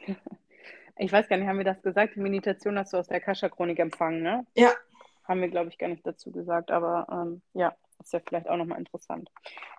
Ich 1.01 1.13
weiß 1.13 1.29
gar 1.29 1.37
nicht, 1.37 1.47
haben 1.47 1.59
wir 1.59 1.65
das 1.65 1.81
gesagt? 1.81 2.17
Die 2.17 2.21
Meditation 2.21 2.77
hast 2.77 2.93
du 2.93 2.97
aus 2.97 3.07
der 3.07 3.21
Kascha-Chronik 3.21 3.79
empfangen, 3.79 4.21
ne? 4.21 4.45
Ja, 4.57 4.73
haben 5.29 5.41
wir, 5.41 5.49
glaube 5.49 5.69
ich, 5.69 5.79
gar 5.79 5.89
nicht 5.89 6.07
dazu 6.07 6.33
gesagt, 6.33 6.71
aber 6.71 7.07
ähm, 7.11 7.43
ja, 7.53 7.75
ist 8.01 8.13
ja 8.13 8.21
vielleicht 8.27 8.49
auch 8.49 8.57
nochmal 8.57 8.79
interessant. 8.79 9.31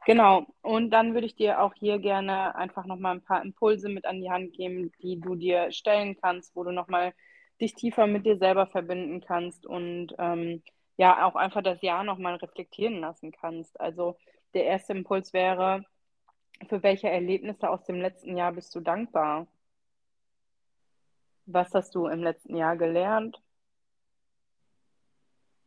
Genau, 0.05 0.45
und 0.61 0.91
dann 0.91 1.13
würde 1.13 1.25
ich 1.25 1.35
dir 1.35 1.61
auch 1.61 1.73
hier 1.73 1.99
gerne 1.99 2.55
einfach 2.55 2.85
nochmal 2.85 3.15
ein 3.15 3.23
paar 3.23 3.41
Impulse 3.41 3.89
mit 3.89 4.05
an 4.05 4.21
die 4.21 4.29
Hand 4.29 4.53
geben, 4.53 4.91
die 5.01 5.19
du 5.19 5.35
dir 5.35 5.71
stellen 5.71 6.17
kannst, 6.21 6.55
wo 6.55 6.63
du 6.63 6.71
nochmal 6.71 7.13
dich 7.61 7.73
tiefer 7.73 8.07
mit 8.07 8.25
dir 8.25 8.37
selber 8.37 8.67
verbinden 8.67 9.21
kannst 9.21 9.65
und 9.65 10.13
ähm, 10.17 10.63
ja, 10.97 11.25
auch 11.25 11.35
einfach 11.35 11.61
das 11.61 11.81
Jahr 11.81 12.03
nochmal 12.03 12.35
reflektieren 12.35 12.99
lassen 12.99 13.31
kannst. 13.31 13.79
Also 13.79 14.17
der 14.53 14.65
erste 14.65 14.93
Impuls 14.93 15.33
wäre, 15.33 15.85
für 16.67 16.83
welche 16.83 17.09
Erlebnisse 17.09 17.69
aus 17.69 17.83
dem 17.85 18.01
letzten 18.01 18.35
Jahr 18.35 18.51
bist 18.51 18.75
du 18.75 18.81
dankbar? 18.81 19.47
Was 21.45 21.73
hast 21.73 21.95
du 21.95 22.07
im 22.07 22.21
letzten 22.21 22.55
Jahr 22.55 22.75
gelernt? 22.75 23.41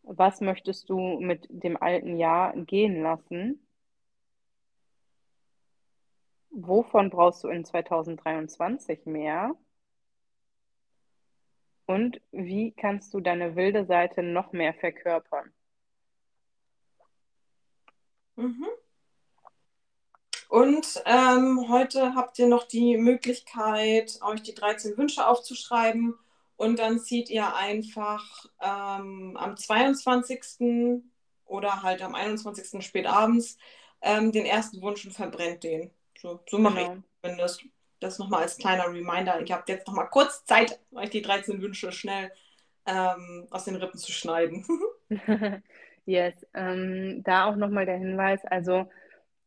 Was 0.03 0.41
möchtest 0.41 0.89
du 0.91 1.21
mit 1.21 1.47
dem 1.49 1.81
alten 1.81 2.17
Jahr 2.17 2.55
gehen 2.57 3.03
lassen? 3.03 3.67
Wovon 6.51 7.09
brauchst 7.11 7.45
du 7.45 7.49
in 7.49 7.65
2023 7.65 9.07
mehr? 9.07 9.55
Und 11.87 12.21
wie 12.31 12.73
kannst 12.73 13.15
du 13.15 13.21
deine 13.21 13.57
wilde 13.57 13.87
Seite 13.87 14.23
noch 14.23 14.53
mehr 14.53 14.75
verkörpern? 14.75 15.53
Mhm. 18.37 18.67
Und 20.49 21.03
ähm, 21.07 21.67
heute 21.69 22.15
habt 22.15 22.39
ihr 22.39 22.47
noch 22.47 22.65
die 22.65 22.99
Möglichkeit, 22.99 24.21
euch 24.23 24.43
die 24.43 24.55
13 24.55 24.97
Wünsche 24.99 25.27
aufzuschreiben 25.27 26.19
und 26.63 26.79
dann 26.79 27.01
zieht 27.01 27.29
ihr 27.29 27.57
einfach 27.57 28.47
ähm, 28.61 29.37
am 29.37 29.57
22. 29.57 31.03
oder 31.45 31.83
halt 31.83 32.03
am 32.03 32.15
21. 32.15 32.85
spätabends 32.85 33.59
ähm, 34.01 34.31
den 34.31 34.47
ersten 34.47 34.81
Wunsch 34.81 35.05
und 35.05 35.11
verbrennt 35.11 35.65
den. 35.65 35.91
So, 36.17 36.39
so 36.49 36.59
mache 36.59 36.77
genau. 36.77 36.93
ich 36.95 37.01
zumindest. 37.21 37.65
Das 37.99 38.19
nochmal 38.21 38.43
als 38.43 38.59
kleiner 38.59 38.87
Reminder. 38.87 39.41
Ich 39.41 39.51
habe 39.51 39.65
jetzt 39.67 39.89
nochmal 39.89 40.09
kurz 40.09 40.45
Zeit, 40.45 40.79
euch 40.93 41.11
die 41.11 41.23
13 41.23 41.61
Wünsche 41.61 41.91
schnell 41.91 42.31
ähm, 42.87 43.49
aus 43.51 43.65
den 43.65 43.77
Rippen 43.77 43.99
zu 43.99 44.13
schneiden. 44.13 44.65
yes. 46.07 46.35
Ähm, 46.55 47.25
da 47.25 47.47
auch 47.47 47.57
nochmal 47.57 47.87
der 47.87 47.99
Hinweis. 47.99 48.45
Also, 48.45 48.89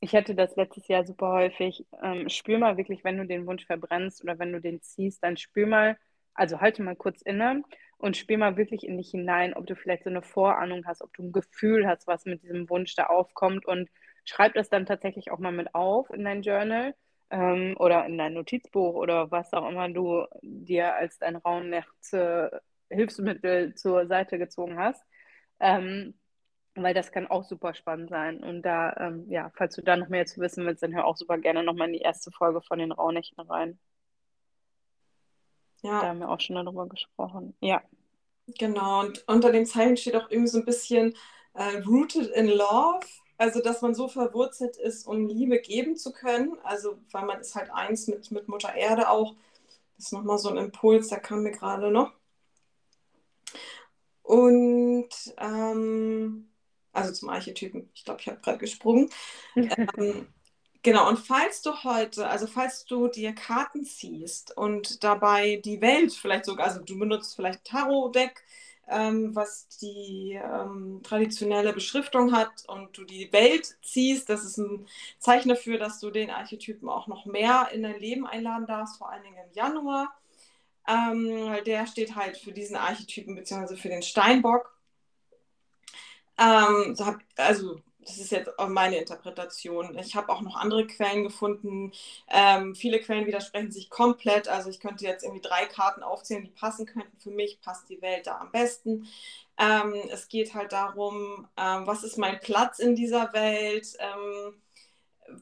ich 0.02 0.14
hatte 0.14 0.36
das 0.36 0.56
letztes 0.58 0.88
Jahr 0.90 1.06
super 1.06 1.32
häufig. 1.32 1.86
Ähm, 2.04 2.28
spür 2.28 2.58
mal 2.58 2.76
wirklich, 2.76 3.06
wenn 3.06 3.18
du 3.18 3.26
den 3.26 3.48
Wunsch 3.48 3.66
verbrennst 3.66 4.22
oder 4.22 4.38
wenn 4.38 4.52
du 4.52 4.60
den 4.60 4.82
ziehst, 4.82 5.24
dann 5.24 5.38
spür 5.38 5.68
mal, 5.68 5.98
also 6.36 6.60
halte 6.62 6.84
mal 6.84 6.96
kurz 6.96 7.22
inne 7.22 7.64
und 7.98 8.18
spiel 8.18 8.38
mal 8.38 8.58
wirklich 8.58 8.84
in 8.86 8.98
dich 8.98 9.12
hinein, 9.12 9.54
ob 9.54 9.66
du 9.68 9.76
vielleicht 9.76 10.04
so 10.04 10.10
eine 10.10 10.22
Vorahnung 10.22 10.86
hast, 10.86 11.02
ob 11.02 11.14
du 11.14 11.24
ein 11.24 11.32
Gefühl 11.32 11.88
hast, 11.88 12.08
was 12.08 12.26
mit 12.26 12.44
diesem 12.44 12.70
Wunsch 12.70 12.96
da 12.96 13.06
aufkommt 13.08 13.66
und 13.66 13.90
schreib 14.26 14.54
das 14.54 14.70
dann 14.70 14.86
tatsächlich 14.86 15.32
auch 15.32 15.40
mal 15.40 15.52
mit 15.52 15.74
auf 15.76 16.10
in 16.12 16.24
dein 16.24 16.42
Journal. 16.42 16.94
ähm, 17.32 17.76
oder 17.80 18.06
in 18.06 18.18
dein 18.18 18.34
Notizbuch 18.34 18.94
oder 18.96 19.32
was 19.32 19.54
auch 19.54 19.68
immer 19.70 19.90
du 19.90 20.26
dir 20.42 20.96
als 20.96 21.18
dein 21.18 21.36
Rauhnachts-Hilfsmittel 21.38 23.74
zur 23.76 24.08
Seite 24.08 24.38
gezogen 24.38 24.78
hast. 24.80 25.04
Ähm, 25.60 26.16
weil 26.76 26.94
das 26.94 27.12
kann 27.12 27.28
auch 27.28 27.44
super 27.44 27.74
spannend 27.74 28.10
sein. 28.10 28.44
Und 28.44 28.64
da, 28.64 28.94
ähm, 29.00 29.26
ja, 29.30 29.52
falls 29.56 29.76
du 29.76 29.82
da 29.84 29.96
noch 29.98 30.10
mehr 30.10 30.26
zu 30.26 30.42
wissen 30.42 30.66
willst, 30.66 30.84
dann 30.84 30.94
hör 30.96 31.06
auch 31.06 31.18
super 31.18 31.38
gerne 31.38 31.64
nochmal 31.64 31.88
in 31.88 31.94
die 31.94 32.02
erste 32.02 32.32
Folge 32.32 32.62
von 32.62 32.80
den 32.80 32.92
Rauhnächten 32.92 33.40
rein. 33.50 33.80
Ja. 35.86 36.02
Da 36.02 36.08
haben 36.08 36.20
wir 36.20 36.30
auch 36.30 36.40
schon 36.40 36.56
darüber 36.56 36.88
gesprochen. 36.88 37.56
Ja. 37.62 37.82
Genau, 38.58 39.02
und 39.02 39.24
unter 39.28 39.52
dem 39.52 39.66
Zeichen 39.66 39.98
steht 39.98 40.16
auch 40.16 40.30
irgendwie 40.30 40.50
so 40.50 40.60
ein 40.60 40.66
bisschen 40.66 41.16
äh, 41.54 41.78
rooted 41.86 42.28
in 42.32 42.48
love. 42.48 43.06
Also, 43.38 43.62
dass 43.62 43.82
man 43.82 43.94
so 43.94 44.08
verwurzelt 44.08 44.78
ist, 44.78 45.06
um 45.06 45.28
Liebe 45.28 45.60
geben 45.60 45.96
zu 45.96 46.12
können. 46.12 46.58
Also, 46.64 46.98
weil 47.12 47.26
man 47.26 47.40
ist 47.40 47.54
halt 47.54 47.70
eins 47.72 48.08
mit, 48.08 48.32
mit 48.32 48.48
Mutter 48.48 48.74
Erde 48.74 49.10
auch. 49.10 49.36
Das 49.98 50.08
ist 50.08 50.14
nochmal 50.14 50.38
so 50.38 50.50
ein 50.50 50.58
Impuls, 50.58 51.10
der 51.10 51.20
kam 51.20 51.44
mir 51.44 51.52
gerade 51.52 51.92
noch. 51.92 52.14
Und 54.24 55.10
ähm, 55.38 56.50
also 56.94 57.14
zum 57.14 57.30
Archetypen, 57.30 57.90
ich 57.94 58.06
glaube, 58.06 58.22
ich 58.22 58.28
habe 58.28 58.40
gerade 58.42 58.58
gesprungen. 58.58 59.10
ähm, 59.56 60.28
genau, 60.86 61.10
und 61.10 61.18
falls 61.18 61.62
du 61.64 61.84
heute, 61.84 62.30
also 62.30 62.48
falls 62.48 62.86
du 62.86 63.08
dir 63.08 63.34
Karten 63.34 63.84
ziehst 63.86 64.56
und 64.56 65.04
dabei 65.04 65.60
die 65.66 65.82
Welt 65.82 66.14
vielleicht 66.14 66.46
sogar, 66.46 66.68
also 66.68 66.82
du 66.82 66.98
benutzt 66.98 67.36
vielleicht 67.36 67.66
Tarot-Deck, 67.66 68.44
ähm, 68.88 69.36
was 69.36 69.68
die 69.80 70.40
ähm, 70.42 71.02
traditionelle 71.04 71.74
Beschriftung 71.74 72.32
hat 72.34 72.52
und 72.68 72.96
du 72.98 73.04
die 73.04 73.34
Welt 73.34 73.76
ziehst, 73.82 74.30
das 74.30 74.46
ist 74.46 74.58
ein 74.58 74.88
Zeichen 75.20 75.50
dafür, 75.50 75.80
dass 75.80 76.00
du 76.00 76.12
den 76.12 76.30
Archetypen 76.30 76.88
auch 76.88 77.08
noch 77.08 77.26
mehr 77.26 77.70
in 77.74 77.82
dein 77.82 78.00
Leben 78.00 78.28
einladen 78.28 78.68
darfst, 78.68 78.98
vor 78.98 79.10
allen 79.12 79.24
Dingen 79.24 79.38
im 79.38 79.54
Januar. 79.54 80.16
Ähm, 80.88 81.64
der 81.66 81.88
steht 81.88 82.16
halt 82.16 82.38
für 82.38 82.52
diesen 82.52 82.76
Archetypen 82.76 83.36
beziehungsweise 83.36 83.78
für 83.78 83.90
den 83.90 84.04
Steinbock. 84.04 84.78
Ähm, 86.38 86.96
also 87.38 87.80
das 88.06 88.18
ist 88.18 88.32
jetzt 88.32 88.60
auch 88.60 88.68
meine 88.68 88.98
Interpretation. 88.98 89.98
Ich 89.98 90.16
habe 90.16 90.30
auch 90.32 90.42
noch 90.42 90.56
andere 90.56 90.86
Quellen 90.88 91.24
gefunden. 91.24 91.92
Ähm, 92.30 92.76
viele 92.76 93.00
Quellen 93.00 93.26
widersprechen 93.26 93.72
sich 93.72 93.90
komplett. 93.90 94.48
Also 94.48 94.70
ich 94.70 94.80
könnte 94.80 95.06
jetzt 95.06 95.24
irgendwie 95.24 95.42
drei 95.42 95.66
Karten 95.66 96.04
aufzählen, 96.04 96.44
die 96.44 96.52
passen 96.52 96.86
könnten. 96.86 97.18
Für 97.20 97.32
mich 97.32 97.60
passt 97.62 97.90
die 97.90 98.02
Welt 98.02 98.28
da 98.28 98.38
am 98.40 98.52
besten. 98.52 99.08
Ähm, 99.58 99.96
es 100.12 100.28
geht 100.28 100.54
halt 100.54 100.72
darum, 100.72 101.48
ähm, 101.58 101.88
was 101.88 102.04
ist 102.04 102.18
mein 102.18 102.40
Platz 102.42 102.80
in 102.80 102.96
dieser 102.96 103.34
Welt? 103.34 103.96
Ähm, 104.00 104.62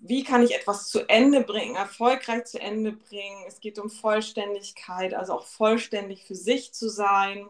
wie 0.01 0.23
kann 0.23 0.43
ich 0.43 0.55
etwas 0.55 0.87
zu 0.89 1.07
Ende 1.09 1.41
bringen, 1.41 1.75
erfolgreich 1.75 2.45
zu 2.45 2.59
Ende 2.59 2.93
bringen? 2.93 3.43
Es 3.47 3.59
geht 3.59 3.79
um 3.79 3.89
Vollständigkeit, 3.89 5.13
also 5.13 5.33
auch 5.33 5.45
vollständig 5.45 6.25
für 6.25 6.35
sich 6.35 6.73
zu 6.73 6.89
sein. 6.89 7.47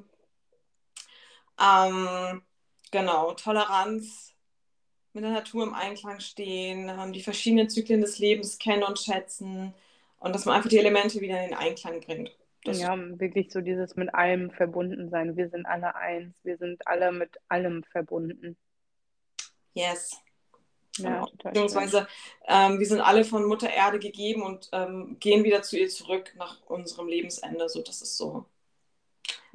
Ähm, 1.59 2.41
genau, 2.91 3.33
Toleranz, 3.33 4.32
mit 5.13 5.23
der 5.23 5.31
Natur 5.31 5.63
im 5.63 5.73
Einklang 5.73 6.19
stehen, 6.19 6.89
ähm, 6.89 7.13
die 7.13 7.21
verschiedenen 7.21 7.69
Zyklen 7.69 8.01
des 8.01 8.19
Lebens 8.19 8.57
kennen 8.57 8.83
und 8.83 8.99
schätzen 8.99 9.73
und 10.19 10.33
dass 10.33 10.45
man 10.45 10.55
einfach 10.55 10.69
die 10.69 10.77
Elemente 10.77 11.21
wieder 11.21 11.41
in 11.41 11.49
den 11.49 11.57
Einklang 11.57 12.01
bringt. 12.01 12.35
Das 12.63 12.79
ja, 12.79 12.97
wirklich 13.19 13.51
so 13.51 13.59
dieses 13.59 13.95
mit 13.95 14.13
allem 14.15 14.49
verbunden 14.49 15.09
sein. 15.09 15.35
Wir 15.35 15.49
sind 15.49 15.65
alle 15.65 15.95
eins, 15.95 16.33
wir 16.43 16.57
sind 16.57 16.87
alle 16.87 17.11
mit 17.11 17.37
allem 17.49 17.83
verbunden. 17.83 18.55
Yes. 19.73 20.17
Ja, 20.97 21.25
genau. 21.25 21.31
Beziehungsweise 21.43 22.07
ähm, 22.47 22.79
wir 22.79 22.85
sind 22.85 23.01
alle 23.01 23.25
von 23.25 23.45
Mutter 23.45 23.69
Erde 23.69 23.99
gegeben 23.99 24.43
und 24.43 24.69
ähm, 24.71 25.17
gehen 25.19 25.43
wieder 25.43 25.61
zu 25.63 25.77
ihr 25.77 25.89
zurück 25.89 26.33
nach 26.37 26.61
unserem 26.67 27.07
Lebensende. 27.07 27.67
So, 27.67 27.81
das 27.81 28.01
ist 28.01 28.15
so 28.15 28.45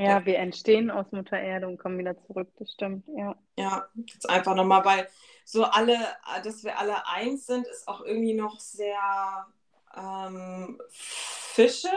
ja, 0.00 0.24
wir 0.24 0.38
entstehen 0.38 0.92
aus 0.92 1.10
Mutter 1.10 1.38
Erde 1.38 1.66
und 1.66 1.76
kommen 1.76 1.98
wieder 1.98 2.16
zurück, 2.26 2.48
das 2.58 2.70
stimmt, 2.72 3.04
ja. 3.16 3.34
Ja, 3.58 3.88
jetzt 3.96 4.30
einfach 4.30 4.54
nochmal, 4.54 4.84
weil 4.84 5.08
so 5.50 5.64
alle, 5.64 5.96
dass 6.44 6.62
wir 6.62 6.78
alle 6.78 7.06
eins 7.06 7.46
sind, 7.46 7.66
ist 7.66 7.88
auch 7.88 8.02
irgendwie 8.02 8.34
noch 8.34 8.60
sehr 8.60 9.46
ähm, 9.96 10.78
Fische, 10.90 11.88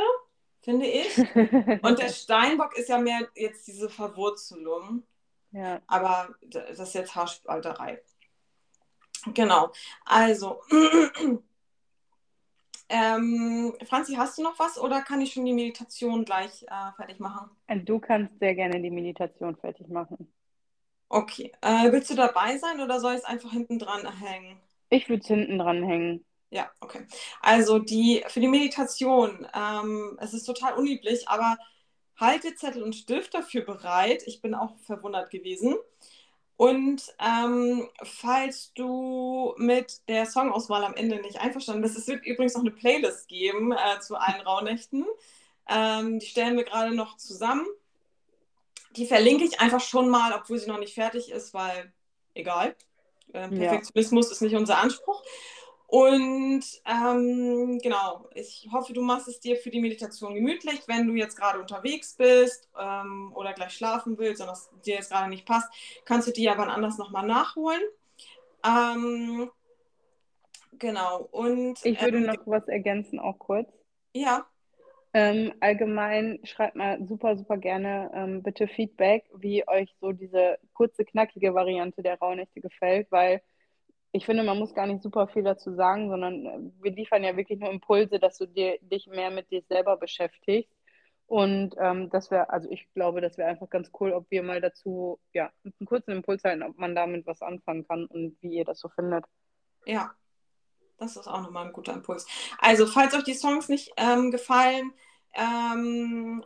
finde 0.62 0.86
ich. 0.86 1.18
Und 1.84 2.00
der 2.00 2.08
Steinbock 2.08 2.78
ist 2.78 2.88
ja 2.88 2.98
mehr 2.98 3.28
jetzt 3.36 3.68
diese 3.68 3.90
Verwurzelung. 3.90 5.04
Ja. 5.52 5.82
Aber 5.88 6.30
das 6.44 6.80
ist 6.80 6.94
jetzt 6.94 7.14
Haarspalterei. 7.14 8.02
Genau. 9.34 9.74
Also, 10.06 10.62
Ähm, 12.94 13.74
Franzi, 13.86 14.16
hast 14.16 14.38
du 14.38 14.44
noch 14.44 14.60
was 14.60 14.78
oder 14.78 15.02
kann 15.02 15.22
ich 15.22 15.32
schon 15.32 15.46
die 15.46 15.54
Meditation 15.54 16.26
gleich 16.26 16.64
äh, 16.64 16.92
fertig 16.98 17.22
machen? 17.22 17.50
Äh, 17.68 17.80
du 17.80 18.00
kannst 18.00 18.38
sehr 18.40 18.54
gerne 18.54 18.82
die 18.82 18.92
Meditation 18.92 19.56
fertig 19.56 19.88
machen. 19.88 20.30
Okay. 21.14 21.52
Äh, 21.60 21.92
willst 21.92 22.10
du 22.10 22.16
dabei 22.16 22.58
sein 22.58 22.80
oder 22.80 23.02
soll 23.02 23.12
ich 23.14 23.20
es 23.20 23.26
einfach 23.26 23.52
hinten 23.52 23.80
dran 23.80 24.08
hängen? 24.22 24.58
Ich 24.90 25.10
würde 25.10 25.22
es 25.22 25.28
hinten 25.28 25.60
dran 25.60 25.84
hängen. 25.84 26.26
Ja, 26.52 26.72
okay. 26.80 27.06
Also 27.42 27.80
die, 27.80 28.24
für 28.30 28.40
die 28.40 28.48
Meditation, 28.48 29.46
ähm, 29.54 30.18
es 30.22 30.34
ist 30.34 30.46
total 30.46 30.76
unüblich, 30.76 31.28
aber 31.28 31.58
halte 32.18 32.56
Zettel 32.56 32.82
und 32.82 32.96
Stift 32.96 33.34
dafür 33.34 33.66
bereit. 33.66 34.24
Ich 34.26 34.42
bin 34.42 34.56
auch 34.56 34.78
verwundert 34.86 35.32
gewesen. 35.32 35.76
Und 36.56 37.04
ähm, 37.20 37.90
falls 38.04 38.74
du 38.74 39.54
mit 39.58 40.08
der 40.08 40.26
Songauswahl 40.26 40.86
am 40.86 40.94
Ende 40.96 41.20
nicht 41.22 41.42
einverstanden 41.42 41.82
bist, 41.82 41.98
es 41.98 42.08
wird 42.08 42.26
übrigens 42.26 42.54
noch 42.54 42.62
eine 42.62 42.72
Playlist 42.72 43.28
geben 43.28 43.74
äh, 43.74 44.00
zu 44.00 44.16
allen 44.16 44.42
Rauhnächten. 44.42 45.06
Ähm, 45.68 46.20
die 46.20 46.26
stellen 46.28 46.56
wir 46.56 46.64
gerade 46.64 46.96
noch 46.96 47.18
zusammen. 47.18 47.66
Die 48.96 49.06
verlinke 49.06 49.46
ich 49.46 49.60
einfach 49.60 49.80
schon 49.80 50.10
mal, 50.10 50.34
obwohl 50.34 50.58
sie 50.58 50.68
noch 50.68 50.80
nicht 50.80 50.94
fertig 50.94 51.32
ist, 51.32 51.54
weil 51.54 51.94
egal. 52.34 52.76
Äh, 53.34 53.50
Perfektionismus 53.50 54.28
ja. 54.28 54.32
ist 54.34 54.42
nicht 54.42 54.56
unser 54.56 54.80
Anspruch. 54.80 55.24
Und 55.92 56.64
ähm, 56.86 57.78
genau, 57.84 58.26
ich 58.34 58.70
hoffe, 58.72 58.94
du 58.94 59.02
machst 59.02 59.28
es 59.28 59.42
dir 59.42 59.58
für 59.58 59.72
die 59.72 59.82
Meditation 59.82 60.34
gemütlich, 60.34 60.84
wenn 60.88 61.06
du 61.06 61.16
jetzt 61.16 61.36
gerade 61.36 61.60
unterwegs 61.60 62.16
bist 62.16 62.70
ähm, 62.80 63.34
oder 63.36 63.52
gleich 63.52 63.74
schlafen 63.74 64.18
willst 64.18 64.42
und 64.42 64.48
das 64.48 64.70
dir 64.86 64.96
jetzt 64.96 65.12
gerade 65.12 65.30
nicht 65.30 65.46
passt, 65.46 65.70
kannst 66.06 66.30
du 66.30 66.32
die 66.32 66.50
aber 66.50 66.70
anders 66.70 66.98
nochmal 66.98 67.28
nachholen. 67.28 67.82
Ähm, 68.66 69.52
genau, 70.80 71.28
und. 71.32 71.84
Ich 71.84 72.02
würde 72.02 72.20
ähm, 72.20 72.28
noch 72.28 72.38
was 72.46 72.70
ergänzen, 72.70 73.20
auch 73.20 73.38
kurz. 73.38 73.68
Ja. 74.14 74.46
Ähm, 75.14 75.54
allgemein 75.60 76.40
schreibt 76.44 76.76
mal 76.76 77.06
super, 77.06 77.36
super 77.36 77.58
gerne 77.58 78.10
ähm, 78.14 78.44
bitte 78.44 78.68
Feedback, 78.68 79.26
wie 79.36 79.68
euch 79.68 79.94
so 80.00 80.14
diese 80.14 80.58
kurze, 80.74 81.04
knackige 81.04 81.54
Variante 81.54 82.02
der 82.02 82.18
Rauhnächte 82.18 82.62
gefällt, 82.62 83.12
weil 83.12 83.42
ich 84.14 84.26
finde, 84.26 84.44
man 84.44 84.58
muss 84.58 84.74
gar 84.74 84.88
nicht 84.88 85.02
super 85.02 85.28
viel 85.28 85.44
dazu 85.44 85.74
sagen, 85.74 86.10
sondern 86.10 86.46
äh, 86.46 86.60
wir 86.82 86.92
liefern 86.92 87.24
ja 87.24 87.36
wirklich 87.36 87.60
nur 87.60 87.72
Impulse, 87.72 88.20
dass 88.20 88.38
du 88.38 88.46
dir, 88.46 88.78
dich 88.82 89.08
mehr 89.08 89.32
mit 89.32 89.52
dir 89.52 89.62
selber 89.64 89.98
beschäftigst. 89.98 90.74
Und 91.28 91.76
ähm, 91.78 92.10
das 92.10 92.30
wäre, 92.30 92.50
also 92.50 92.70
ich 92.70 92.92
glaube, 92.94 93.22
das 93.22 93.38
wäre 93.38 93.50
einfach 93.50 93.70
ganz 93.70 93.90
cool, 94.00 94.12
ob 94.12 94.30
wir 94.30 94.44
mal 94.44 94.60
dazu, 94.60 95.18
ja, 95.34 95.50
einen 95.64 95.88
kurzen 95.88 96.12
Impuls 96.12 96.44
halten, 96.44 96.64
ob 96.64 96.78
man 96.78 96.94
damit 96.94 97.26
was 97.26 97.42
anfangen 97.42 97.88
kann 97.88 98.06
und 98.06 98.36
wie 98.42 98.58
ihr 98.58 98.66
das 98.66 98.80
so 98.80 98.90
findet. 98.90 99.24
Ja, 99.86 100.12
das 101.02 101.18
ist 101.18 101.28
auch 101.28 101.42
nochmal 101.42 101.68
ein 101.68 101.74
guter 101.74 101.94
Impuls. 101.94 102.26
Also, 102.60 102.88
falls 102.88 103.14
euch 103.14 103.24
die 103.24 103.34
Songs 103.34 103.68
nicht 103.70 103.92
ähm, 103.98 104.32
gefallen, 104.32 104.94
ähm, 105.34 106.44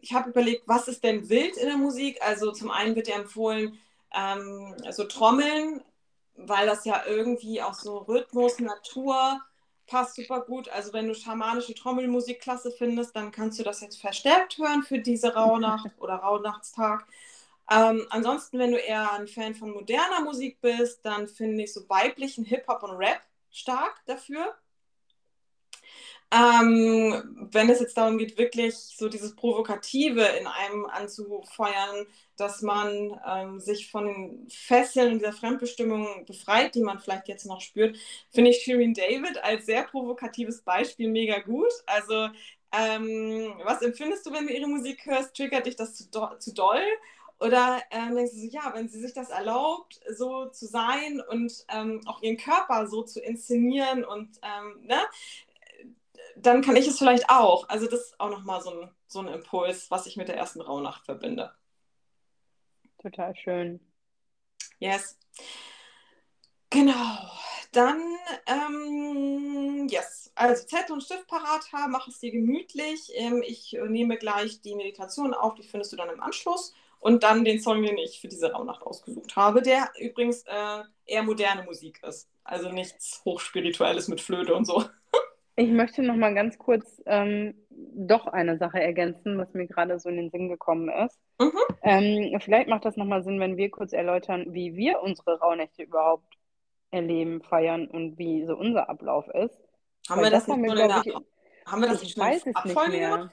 ich 0.00 0.14
habe 0.14 0.30
überlegt, 0.30 0.62
was 0.66 0.86
ist 0.86 1.02
denn 1.02 1.28
wild 1.28 1.56
in 1.56 1.66
der 1.66 1.76
Musik? 1.76 2.20
Also, 2.22 2.52
zum 2.52 2.70
einen 2.70 2.94
wird 2.94 3.08
ja 3.08 3.16
empfohlen, 3.16 3.78
ähm, 4.14 4.76
so 4.90 5.04
Trommeln 5.04 5.82
weil 6.38 6.66
das 6.66 6.84
ja 6.84 7.02
irgendwie 7.06 7.60
auch 7.60 7.74
so 7.74 7.98
Rhythmus, 7.98 8.60
Natur 8.60 9.40
passt 9.86 10.16
super 10.16 10.42
gut. 10.42 10.68
Also 10.68 10.92
wenn 10.92 11.08
du 11.08 11.14
schamanische 11.14 11.74
Trommelmusik 11.74 12.40
klasse 12.40 12.70
findest, 12.70 13.16
dann 13.16 13.32
kannst 13.32 13.58
du 13.58 13.64
das 13.64 13.80
jetzt 13.80 14.00
verstärkt 14.00 14.58
hören 14.58 14.82
für 14.82 14.98
diese 14.98 15.34
Rauhnacht 15.34 15.90
oder 15.98 16.16
Rauhnachtstag. 16.16 17.06
Ähm, 17.70 18.06
ansonsten, 18.10 18.58
wenn 18.58 18.72
du 18.72 18.78
eher 18.78 19.12
ein 19.12 19.28
Fan 19.28 19.54
von 19.54 19.70
moderner 19.70 20.20
Musik 20.22 20.60
bist, 20.60 21.04
dann 21.04 21.26
finde 21.26 21.64
ich 21.64 21.72
so 21.72 21.88
weiblichen 21.88 22.44
Hip-Hop 22.44 22.82
und 22.82 22.92
Rap 22.92 23.20
stark 23.58 24.00
dafür. 24.06 24.54
Ähm, 26.30 27.48
wenn 27.50 27.70
es 27.70 27.80
jetzt 27.80 27.96
darum 27.96 28.18
geht, 28.18 28.36
wirklich 28.36 28.74
so 28.76 29.08
dieses 29.08 29.34
Provokative 29.34 30.22
in 30.22 30.46
einem 30.46 30.84
anzufeuern, 30.84 32.06
dass 32.36 32.60
man 32.60 33.18
ähm, 33.26 33.60
sich 33.60 33.90
von 33.90 34.04
den 34.06 34.48
Fesseln 34.50 35.18
dieser 35.18 35.32
Fremdbestimmung 35.32 36.26
befreit, 36.26 36.74
die 36.74 36.82
man 36.82 36.98
vielleicht 37.00 37.28
jetzt 37.28 37.46
noch 37.46 37.62
spürt, 37.62 37.96
finde 38.30 38.50
ich 38.50 38.58
Shirin 38.62 38.92
David 38.92 39.42
als 39.42 39.64
sehr 39.66 39.84
provokatives 39.84 40.60
Beispiel 40.62 41.08
mega 41.08 41.38
gut. 41.40 41.72
Also, 41.86 42.28
ähm, 42.72 43.54
was 43.64 43.80
empfindest 43.80 44.26
du, 44.26 44.32
wenn 44.32 44.46
du 44.46 44.52
ihre 44.52 44.68
Musik 44.68 45.06
hörst? 45.06 45.34
Triggert 45.34 45.64
dich 45.66 45.76
das 45.76 45.94
zu, 45.94 46.10
do 46.10 46.28
zu 46.38 46.52
doll? 46.52 46.82
Oder 47.40 47.80
ähm, 47.90 48.16
denkst 48.16 48.32
du 48.32 48.40
so, 48.40 48.46
ja, 48.46 48.72
wenn 48.74 48.88
sie 48.88 49.00
sich 49.00 49.12
das 49.12 49.30
erlaubt, 49.30 50.00
so 50.10 50.46
zu 50.46 50.66
sein 50.66 51.20
und 51.20 51.64
ähm, 51.68 52.00
auch 52.06 52.20
ihren 52.22 52.36
Körper 52.36 52.88
so 52.88 53.02
zu 53.02 53.20
inszenieren 53.20 54.04
und 54.04 54.40
ähm, 54.42 54.86
ne, 54.86 54.98
dann 56.36 56.62
kann 56.62 56.76
ich 56.76 56.88
es 56.88 56.98
vielleicht 56.98 57.30
auch. 57.30 57.68
Also 57.68 57.86
das 57.86 58.00
ist 58.00 58.20
auch 58.20 58.30
nochmal 58.30 58.60
so 58.60 58.70
ein, 58.70 58.90
so 59.06 59.20
ein 59.20 59.28
Impuls, 59.28 59.90
was 59.90 60.06
ich 60.06 60.16
mit 60.16 60.28
der 60.28 60.36
ersten 60.36 60.60
Rauhnacht 60.60 61.04
verbinde. 61.04 61.52
Total 62.98 63.34
schön. 63.36 63.80
Yes. 64.80 65.16
Genau. 66.70 67.18
Dann, 67.72 68.00
ähm, 68.46 69.86
yes. 69.88 70.32
Also 70.34 70.66
Zettel 70.66 70.94
und 70.94 71.02
Stift 71.02 71.26
parat 71.26 71.72
haben, 71.72 71.92
mach 71.92 72.08
es 72.08 72.18
dir 72.18 72.30
gemütlich. 72.30 73.10
Ähm, 73.14 73.42
ich 73.46 73.76
nehme 73.86 74.16
gleich 74.16 74.60
die 74.60 74.74
Meditation 74.74 75.34
auf, 75.34 75.54
die 75.54 75.62
findest 75.62 75.92
du 75.92 75.96
dann 75.96 76.10
im 76.10 76.20
Anschluss. 76.20 76.74
Und 77.00 77.22
dann 77.22 77.44
den 77.44 77.60
Song, 77.60 77.82
den 77.82 77.96
ich 77.96 78.20
für 78.20 78.28
diese 78.28 78.52
Rauhnacht 78.52 78.82
ausgesucht 78.82 79.36
habe, 79.36 79.62
der 79.62 79.88
übrigens 79.98 80.42
äh, 80.42 80.82
eher 81.06 81.22
moderne 81.22 81.62
Musik 81.62 82.02
ist. 82.02 82.28
Also 82.44 82.70
nichts 82.70 83.22
Hochspirituelles 83.24 84.08
mit 84.08 84.20
Flöte 84.20 84.54
und 84.54 84.64
so. 84.64 84.84
Ich 85.56 85.70
möchte 85.70 86.02
noch 86.02 86.14
mal 86.14 86.34
ganz 86.34 86.56
kurz 86.56 87.02
ähm, 87.04 87.54
doch 87.68 88.28
eine 88.28 88.58
Sache 88.58 88.80
ergänzen, 88.80 89.38
was 89.38 89.52
mir 89.54 89.66
gerade 89.66 89.98
so 89.98 90.08
in 90.08 90.16
den 90.16 90.30
Sinn 90.30 90.48
gekommen 90.48 90.88
ist. 90.88 91.18
Mhm. 91.40 91.52
Ähm, 91.82 92.40
vielleicht 92.40 92.68
macht 92.68 92.84
das 92.84 92.96
noch 92.96 93.04
mal 93.04 93.24
Sinn, 93.24 93.40
wenn 93.40 93.56
wir 93.56 93.68
kurz 93.70 93.92
erläutern, 93.92 94.46
wie 94.50 94.76
wir 94.76 95.02
unsere 95.02 95.38
Rauhnächte 95.40 95.82
überhaupt 95.82 96.38
erleben, 96.90 97.42
feiern 97.42 97.88
und 97.88 98.18
wie 98.18 98.46
so 98.46 98.56
unser 98.56 98.88
Ablauf 98.88 99.26
ist. 99.28 99.54
Haben 100.08 100.20
Weil 100.20 100.26
wir 100.26 100.30
das, 100.30 100.46
das 100.46 100.56
nicht 100.56 100.70
haben 100.70 100.78
wir, 100.78 101.02
ich, 101.04 101.14
haben 101.66 101.82
wir 101.82 101.88
das 101.88 102.02
ich 102.02 102.16
weiß 102.16 102.46
es 102.46 102.64
nicht 102.64 102.88
mehr. 102.88 103.30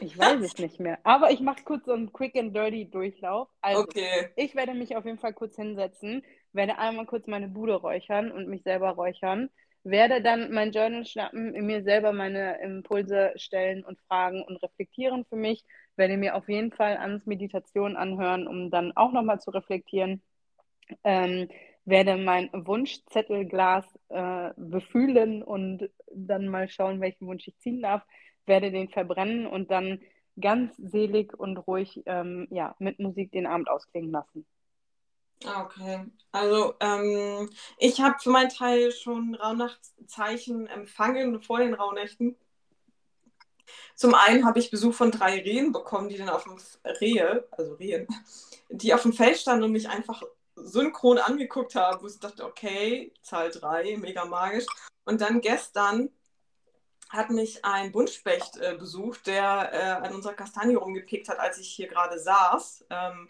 Ich 0.00 0.18
weiß 0.18 0.40
es 0.40 0.58
nicht 0.58 0.80
mehr. 0.80 0.98
Aber 1.04 1.30
ich 1.30 1.40
mache 1.40 1.62
kurz 1.64 1.86
so 1.86 1.92
einen 1.92 2.12
Quick 2.12 2.36
and 2.36 2.54
Dirty 2.54 2.90
Durchlauf. 2.90 3.48
Also, 3.60 3.82
okay. 3.82 4.30
ich 4.36 4.54
werde 4.54 4.74
mich 4.74 4.96
auf 4.96 5.04
jeden 5.04 5.18
Fall 5.18 5.32
kurz 5.32 5.56
hinsetzen, 5.56 6.24
werde 6.52 6.78
einmal 6.78 7.06
kurz 7.06 7.26
meine 7.26 7.48
Bude 7.48 7.74
räuchern 7.74 8.30
und 8.30 8.48
mich 8.48 8.62
selber 8.62 8.90
räuchern, 8.90 9.50
werde 9.82 10.22
dann 10.22 10.52
mein 10.52 10.72
Journal 10.72 11.04
schnappen, 11.04 11.52
mir 11.66 11.82
selber 11.82 12.12
meine 12.12 12.60
Impulse 12.62 13.32
stellen 13.36 13.84
und 13.84 13.98
fragen 14.08 14.42
und 14.42 14.62
reflektieren 14.62 15.24
für 15.26 15.36
mich, 15.36 15.64
werde 15.96 16.16
mir 16.16 16.34
auf 16.34 16.48
jeden 16.48 16.72
Fall 16.72 16.96
ans 16.96 17.26
Meditation 17.26 17.96
anhören, 17.96 18.46
um 18.46 18.70
dann 18.70 18.92
auch 18.96 19.12
nochmal 19.12 19.40
zu 19.40 19.50
reflektieren. 19.50 20.22
Ähm, 21.02 21.48
werde 21.86 22.16
mein 22.16 22.48
Wunschzettelglas 22.52 23.84
äh, 24.08 24.50
befühlen 24.56 25.42
und 25.42 25.90
dann 26.14 26.48
mal 26.48 26.68
schauen, 26.68 27.00
welchen 27.00 27.26
Wunsch 27.26 27.46
ich 27.46 27.58
ziehen 27.58 27.82
darf, 27.82 28.02
werde 28.46 28.70
den 28.70 28.88
verbrennen 28.88 29.46
und 29.46 29.70
dann 29.70 30.00
ganz 30.40 30.76
selig 30.76 31.38
und 31.38 31.56
ruhig 31.58 32.02
ähm, 32.06 32.48
ja, 32.50 32.74
mit 32.78 32.98
Musik 32.98 33.32
den 33.32 33.46
Abend 33.46 33.68
ausklingen 33.68 34.10
lassen. 34.10 34.46
Ah, 35.44 35.62
okay. 35.62 36.04
Also 36.32 36.74
ähm, 36.80 37.50
ich 37.78 38.00
habe 38.00 38.16
für 38.18 38.30
meinen 38.30 38.48
Teil 38.48 38.92
schon 38.92 39.34
Rauhnachtzeichen 39.34 40.66
empfangen 40.66 41.40
vor 41.42 41.58
den 41.58 41.74
Rauhnächten. 41.74 42.36
Zum 43.94 44.14
einen 44.14 44.44
habe 44.44 44.58
ich 44.58 44.70
Besuch 44.70 44.94
von 44.94 45.10
drei 45.10 45.40
Rehen 45.40 45.72
bekommen, 45.72 46.08
die 46.08 46.16
dann 46.16 46.28
auf 46.28 46.44
dem 46.44 46.56
Rehe, 47.00 47.46
also 47.50 47.74
Rehen, 47.74 48.06
die 48.70 48.94
auf 48.94 49.02
dem 49.02 49.12
Feld 49.12 49.36
standen 49.36 49.64
und 49.64 49.72
mich 49.72 49.88
einfach 49.88 50.22
synchron 50.56 51.18
angeguckt 51.18 51.74
haben, 51.74 52.02
wo 52.02 52.06
ich 52.06 52.18
dachte, 52.18 52.44
okay, 52.44 53.12
Zahl 53.22 53.50
3, 53.50 53.96
mega 53.98 54.24
magisch. 54.24 54.66
Und 55.04 55.20
dann 55.20 55.40
gestern 55.40 56.10
hat 57.14 57.30
mich 57.30 57.64
ein 57.64 57.92
Buntspecht 57.92 58.56
äh, 58.58 58.74
besucht, 58.78 59.26
der 59.26 59.70
äh, 59.72 60.06
an 60.06 60.14
unserer 60.14 60.34
Kastanie 60.34 60.74
rumgepickt 60.74 61.28
hat, 61.28 61.38
als 61.38 61.58
ich 61.58 61.68
hier 61.68 61.88
gerade 61.88 62.18
saß. 62.18 62.86
Ähm, 62.90 63.28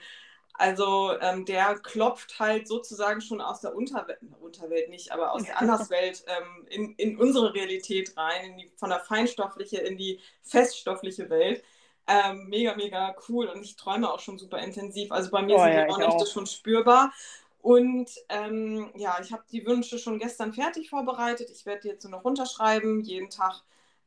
also 0.57 1.19
ähm, 1.21 1.45
der 1.45 1.75
klopft 1.81 2.39
halt 2.39 2.69
sozusagen 2.69 3.21
schon 3.21 3.41
aus 3.41 3.61
der 3.61 3.75
Unterwelt, 3.75 4.19
Unterwelt 4.41 4.89
nicht, 4.89 5.11
aber 5.11 5.33
aus 5.33 5.43
der 5.43 5.59
Anderswelt 5.61 6.25
ähm, 6.27 6.67
in, 6.69 6.95
in 6.95 7.19
unsere 7.19 7.55
Realität 7.55 8.17
rein, 8.17 8.57
die, 8.57 8.71
von 8.77 8.91
der 8.91 9.01
feinstoffliche 9.01 9.79
in 9.79 9.99
die 9.99 10.21
feststoffliche 10.43 11.29
Welt. 11.29 11.65
Ähm, 12.07 12.49
mega, 12.49 12.77
mega 12.77 13.17
cool 13.29 13.47
und 13.49 13.63
ich 13.63 13.77
träume 13.77 14.13
auch 14.13 14.21
schon 14.21 14.39
super 14.39 14.59
intensiv. 14.59 15.11
Also 15.11 15.31
bei 15.31 15.43
mir 15.43 15.57
oh, 15.57 15.63
sind 15.63 15.73
ja, 15.73 15.87
die 15.87 15.99
Nächte 15.99 16.27
schon 16.27 16.47
spürbar. 16.47 17.13
Und 17.61 18.11
ähm, 18.29 18.93
ja, 18.95 19.17
ich 19.23 19.33
habe 19.33 19.43
die 19.51 19.65
Wünsche 19.65 19.99
schon 19.99 20.19
gestern 20.19 20.53
fertig 20.53 20.91
vorbereitet. 20.91 21.49
Ich 21.51 21.65
werde 21.65 21.81
die 21.81 21.89
jetzt 21.89 22.05
nur 22.05 22.11
noch 22.11 22.25
runterschreiben, 22.25 23.01
jeden 23.01 23.31
Tag. 23.31 23.63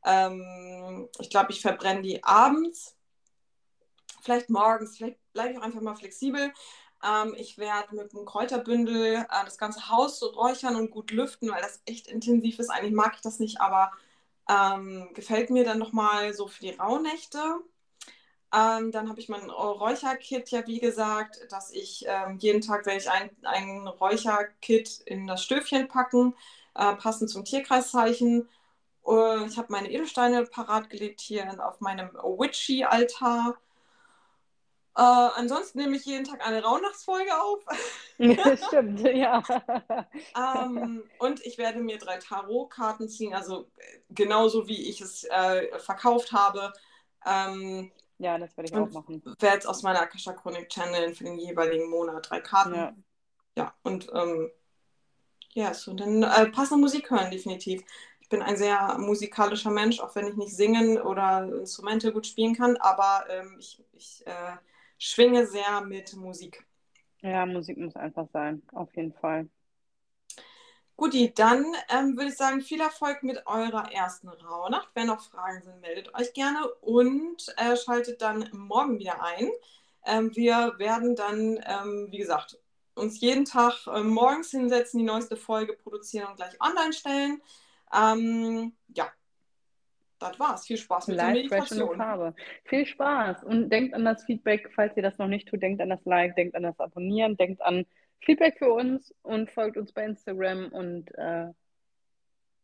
Ähm, 0.08 1.08
ich 1.20 1.30
glaube, 1.30 1.52
ich 1.52 1.60
verbrenne 1.60 2.02
die 2.02 2.24
abends 2.24 2.98
vielleicht 4.28 4.50
morgens, 4.50 4.96
vielleicht 4.96 5.18
bleibe 5.32 5.52
ich 5.52 5.58
auch 5.58 5.62
einfach 5.62 5.80
mal 5.80 5.94
flexibel. 5.96 6.52
Ähm, 7.02 7.34
ich 7.36 7.58
werde 7.58 7.94
mit 7.94 8.14
einem 8.14 8.24
Kräuterbündel 8.24 9.16
äh, 9.16 9.44
das 9.44 9.58
ganze 9.58 9.88
Haus 9.88 10.18
so 10.18 10.26
räuchern 10.26 10.76
und 10.76 10.90
gut 10.90 11.10
lüften, 11.12 11.50
weil 11.50 11.62
das 11.62 11.80
echt 11.86 12.08
intensiv 12.08 12.58
ist. 12.58 12.70
Eigentlich 12.70 12.92
mag 12.94 13.14
ich 13.14 13.22
das 13.22 13.38
nicht, 13.38 13.60
aber 13.60 13.92
ähm, 14.48 15.08
gefällt 15.14 15.50
mir 15.50 15.64
dann 15.64 15.78
nochmal 15.78 16.34
so 16.34 16.48
für 16.48 16.60
die 16.60 16.70
Rauhnächte. 16.70 17.38
Ähm, 18.52 18.92
dann 18.92 19.08
habe 19.08 19.20
ich 19.20 19.28
mein 19.28 19.48
Räucherkit 19.50 20.50
ja, 20.50 20.66
wie 20.66 20.80
gesagt, 20.80 21.46
dass 21.50 21.70
ich 21.70 22.04
ähm, 22.06 22.38
jeden 22.38 22.62
Tag 22.62 22.86
werde 22.86 22.98
ich 22.98 23.10
ein, 23.10 23.30
ein 23.42 23.86
Räucherkit 23.86 25.02
in 25.06 25.26
das 25.26 25.42
Stöfchen 25.42 25.86
packen, 25.88 26.34
äh, 26.74 26.94
passend 26.96 27.30
zum 27.30 27.44
Tierkreiszeichen. 27.44 28.48
Uh, 29.04 29.46
ich 29.46 29.56
habe 29.56 29.72
meine 29.72 29.90
Edelsteine 29.90 30.44
parat 30.44 30.90
gelegt 30.90 31.20
hier 31.20 31.66
auf 31.66 31.80
meinem 31.80 32.10
Witchy-Altar. 32.12 33.56
Äh, 34.98 35.02
ansonsten 35.02 35.78
nehme 35.78 35.94
ich 35.94 36.04
jeden 36.06 36.24
Tag 36.24 36.44
eine 36.44 36.60
Rauhnachtsfolge 36.60 37.30
auf. 37.40 37.60
Stimmt, 38.66 39.00
ja. 39.00 39.44
ähm, 40.36 41.04
und 41.20 41.46
ich 41.46 41.56
werde 41.56 41.78
mir 41.78 41.98
drei 41.98 42.18
Tarotkarten 42.18 43.08
ziehen, 43.08 43.32
also 43.32 43.70
äh, 43.76 44.00
genauso 44.10 44.66
wie 44.66 44.88
ich 44.88 45.00
es 45.00 45.22
äh, 45.22 45.78
verkauft 45.78 46.32
habe. 46.32 46.72
Ähm, 47.24 47.92
ja, 48.18 48.38
das 48.38 48.56
werde 48.56 48.70
ich 48.70 48.76
auch 48.76 48.90
machen. 48.90 49.22
Werde 49.24 49.54
jetzt 49.54 49.68
aus 49.68 49.84
meiner 49.84 50.00
Akasha 50.00 50.32
Chronik 50.32 50.68
Channel 50.68 51.14
für 51.14 51.22
den 51.22 51.38
jeweiligen 51.38 51.88
Monat 51.88 52.28
drei 52.28 52.40
Karten. 52.40 52.74
Ja, 52.74 52.92
ja 53.56 53.74
und 53.84 54.08
ähm, 54.12 54.50
ja, 55.52 55.74
so 55.74 55.94
dann 55.94 56.24
äh, 56.24 56.46
passende 56.46 56.80
Musik 56.80 57.08
hören, 57.08 57.30
definitiv. 57.30 57.84
Ich 58.28 58.30
bin 58.30 58.42
ein 58.42 58.58
sehr 58.58 58.98
musikalischer 58.98 59.70
Mensch, 59.70 60.00
auch 60.00 60.14
wenn 60.14 60.26
ich 60.26 60.36
nicht 60.36 60.54
singen 60.54 61.00
oder 61.00 61.48
Instrumente 61.60 62.12
gut 62.12 62.26
spielen 62.26 62.54
kann, 62.54 62.76
aber 62.76 63.24
ähm, 63.30 63.56
ich, 63.58 63.82
ich 63.94 64.22
äh, 64.26 64.52
schwinge 64.98 65.46
sehr 65.46 65.80
mit 65.80 66.14
Musik. 66.14 66.62
Ja, 67.22 67.46
Musik 67.46 67.78
muss 67.78 67.96
einfach 67.96 68.26
sein, 68.30 68.60
auf 68.72 68.94
jeden 68.94 69.14
Fall. 69.14 69.48
Guti, 70.98 71.32
dann 71.32 71.64
ähm, 71.88 72.18
würde 72.18 72.28
ich 72.28 72.36
sagen, 72.36 72.60
viel 72.60 72.82
Erfolg 72.82 73.22
mit 73.22 73.46
eurer 73.46 73.90
ersten 73.90 74.28
Rauhnacht. 74.28 74.90
Wenn 74.92 75.06
noch 75.06 75.22
Fragen 75.22 75.62
sind, 75.62 75.80
meldet 75.80 76.14
euch 76.14 76.34
gerne 76.34 76.68
und 76.82 77.46
äh, 77.56 77.78
schaltet 77.78 78.20
dann 78.20 78.46
morgen 78.52 78.98
wieder 78.98 79.22
ein. 79.24 79.48
Ähm, 80.04 80.36
wir 80.36 80.74
werden 80.76 81.16
dann, 81.16 81.64
ähm, 81.64 82.08
wie 82.10 82.18
gesagt, 82.18 82.58
uns 82.94 83.22
jeden 83.22 83.46
Tag 83.46 83.86
äh, 83.86 84.02
morgens 84.02 84.50
hinsetzen, 84.50 84.98
die 84.98 85.06
neueste 85.06 85.38
Folge 85.38 85.72
produzieren 85.72 86.28
und 86.28 86.36
gleich 86.36 86.60
online 86.60 86.92
stellen. 86.92 87.40
Ähm, 87.92 88.72
ja, 88.94 89.10
das 90.18 90.38
war's. 90.38 90.66
Viel 90.66 90.76
Spaß 90.76 91.08
mit 91.08 91.16
Live, 91.16 91.26
der 91.26 91.42
Meditation. 91.42 91.96
Farbe. 91.96 92.34
Viel 92.64 92.86
Spaß 92.86 93.44
und 93.44 93.70
denkt 93.70 93.94
an 93.94 94.04
das 94.04 94.24
Feedback, 94.24 94.70
falls 94.74 94.96
ihr 94.96 95.02
das 95.02 95.18
noch 95.18 95.28
nicht 95.28 95.48
tut, 95.48 95.62
denkt 95.62 95.80
an 95.80 95.90
das 95.90 96.04
Like, 96.04 96.34
denkt 96.36 96.54
an 96.54 96.64
das 96.64 96.78
Abonnieren, 96.80 97.36
denkt 97.36 97.62
an 97.62 97.86
Feedback 98.20 98.58
für 98.58 98.72
uns 98.72 99.14
und 99.22 99.50
folgt 99.50 99.76
uns 99.76 99.92
bei 99.92 100.04
Instagram 100.04 100.68
und 100.72 101.10
äh, 101.16 101.46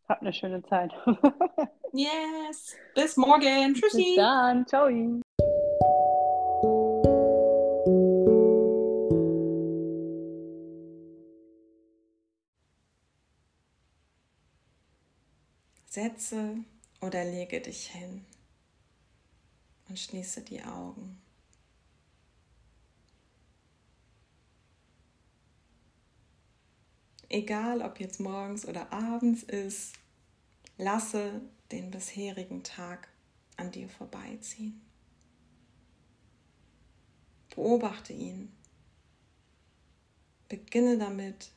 habt 0.09 0.23
eine 0.23 0.33
schöne 0.33 0.63
Zeit. 0.65 0.93
yes. 1.93 2.77
Bis 2.95 3.17
morgen. 3.17 3.75
Tschüssi. 3.75 4.03
Bis 4.05 4.17
dann. 4.17 4.67
Ciao. 4.67 5.23
Sätze 15.95 16.57
oder 17.01 17.25
lege 17.25 17.61
dich 17.61 17.87
hin 17.87 18.25
und 19.89 19.97
schließe 19.97 20.43
die 20.43 20.61
Augen. 20.65 21.23
Egal 27.29 27.81
ob 27.81 28.01
jetzt 28.01 28.19
morgens 28.19 28.67
oder 28.67 28.93
abends 28.93 29.45
ist, 29.45 29.93
lasse 30.79 31.41
den 31.71 31.93
bisherigen 31.93 32.65
Tag 32.65 33.07
an 33.57 33.71
dir 33.71 33.89
vorbeiziehen. 33.89 34.85
Beobachte 37.55 38.13
ihn. 38.13 38.53
Beginne 40.49 40.99
damit 40.99 41.53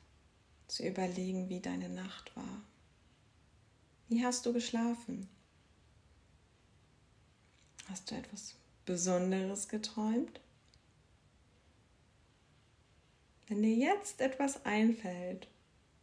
zu 0.68 0.86
überlegen, 0.88 1.50
wie 1.50 1.60
deine 1.60 1.90
Nacht 1.90 2.36
war. 2.36 2.67
Wie 4.10 4.24
hast 4.24 4.46
du 4.46 4.54
geschlafen? 4.54 5.28
Hast 7.90 8.10
du 8.10 8.16
etwas 8.16 8.56
Besonderes 8.86 9.68
geträumt? 9.68 10.40
Wenn 13.48 13.62
dir 13.64 13.76
jetzt 13.76 14.22
etwas 14.22 14.66
einfällt, 14.66 15.48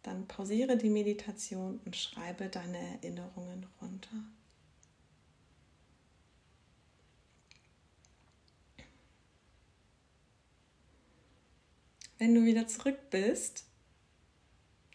dann 0.02 0.26
pausiere 0.26 0.76
die 0.76 0.90
Meditation 0.90 1.80
und 1.84 1.96
schreibe 1.96 2.48
deine 2.48 2.78
Erinnerungen 2.78 3.66
runter. 3.80 4.24
Wenn 12.18 12.34
du 12.34 12.44
wieder 12.44 12.66
zurück 12.66 13.10
bist, 13.10 13.64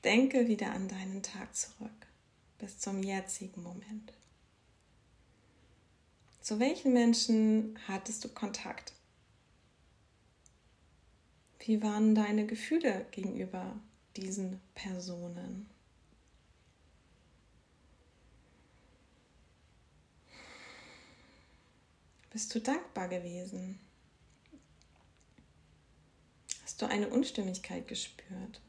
denke 0.03 0.47
wieder 0.47 0.71
an 0.71 0.87
deinen 0.87 1.21
Tag 1.21 1.55
zurück 1.55 1.98
bis 2.59 2.77
zum 2.77 3.01
jetzigen 3.01 3.63
Moment. 3.63 4.13
Zu 6.41 6.59
welchen 6.59 6.93
Menschen 6.93 7.79
hattest 7.87 8.23
du 8.23 8.29
Kontakt? 8.29 8.93
Wie 11.59 11.81
waren 11.81 12.15
deine 12.15 12.45
Gefühle 12.45 13.05
gegenüber 13.11 13.79
diesen 14.15 14.59
Personen? 14.75 15.69
Bist 22.31 22.53
du 22.53 22.61
dankbar 22.61 23.07
gewesen? 23.07 23.79
Hast 26.63 26.81
du 26.81 26.87
eine 26.87 27.09
Unstimmigkeit 27.09 27.87
gespürt? 27.87 28.61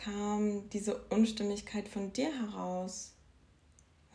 Kam 0.00 0.70
diese 0.70 0.96
Unstimmigkeit 1.08 1.86
von 1.86 2.10
dir 2.14 2.32
heraus, 2.32 3.12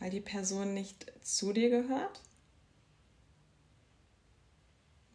weil 0.00 0.10
die 0.10 0.20
Person 0.20 0.74
nicht 0.74 1.06
zu 1.22 1.52
dir 1.52 1.70
gehört? 1.70 2.22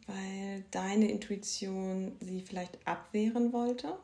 Weil 0.06 0.64
deine 0.70 1.10
Intuition 1.10 2.16
sie 2.20 2.40
vielleicht 2.40 2.86
abwehren 2.86 3.52
wollte? 3.52 3.98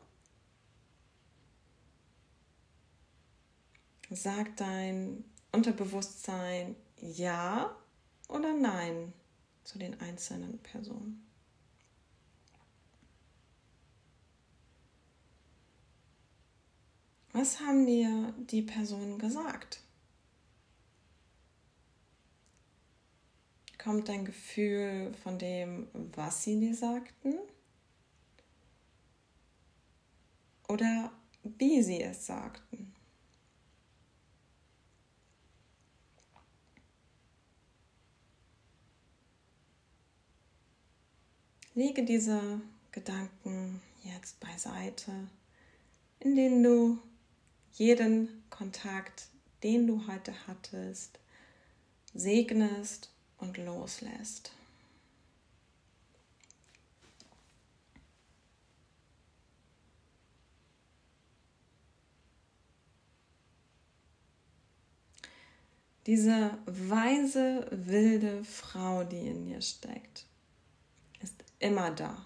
Sagt 4.11 4.61
dein 4.61 5.23
Unterbewusstsein 5.51 6.75
ja 6.97 7.75
oder 8.27 8.53
nein 8.53 9.13
zu 9.63 9.79
den 9.79 9.99
einzelnen 10.01 10.59
Personen. 10.59 11.28
Was 17.39 17.61
haben 17.61 17.85
dir 17.85 18.33
die 18.37 18.61
Personen 18.61 19.17
gesagt? 19.17 19.79
Kommt 23.77 24.09
dein 24.09 24.25
Gefühl 24.25 25.13
von 25.23 25.39
dem, 25.39 25.87
was 25.93 26.43
sie 26.43 26.59
dir 26.59 26.75
sagten? 26.75 27.35
Oder 30.67 31.13
wie 31.43 31.81
sie 31.81 32.01
es 32.01 32.25
sagten? 32.25 32.93
Lege 41.73 42.03
diese 42.03 42.59
Gedanken 42.91 43.81
jetzt 44.03 44.41
beiseite, 44.41 45.29
in 46.19 46.35
denen 46.35 46.63
du 46.63 46.99
jeden 47.73 48.43
Kontakt, 48.49 49.27
den 49.63 49.87
du 49.87 50.07
heute 50.07 50.33
hattest, 50.47 51.19
segnest 52.13 53.09
und 53.37 53.57
loslässt. 53.57 54.51
Diese 66.05 66.57
weise, 66.65 67.67
wilde 67.71 68.43
Frau, 68.43 69.03
die 69.03 69.27
in 69.27 69.45
dir 69.45 69.61
steckt, 69.61 70.25
immer 71.59 71.91
da. 71.91 72.25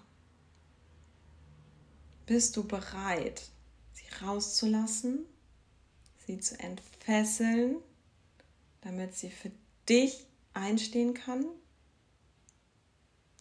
Bist 2.26 2.56
du 2.56 2.64
bereit, 2.64 3.42
sie 3.92 4.24
rauszulassen, 4.24 5.26
sie 6.26 6.38
zu 6.38 6.58
entfesseln, 6.58 7.76
damit 8.80 9.14
sie 9.14 9.30
für 9.30 9.50
dich 9.88 10.26
einstehen 10.52 11.14
kann, 11.14 11.44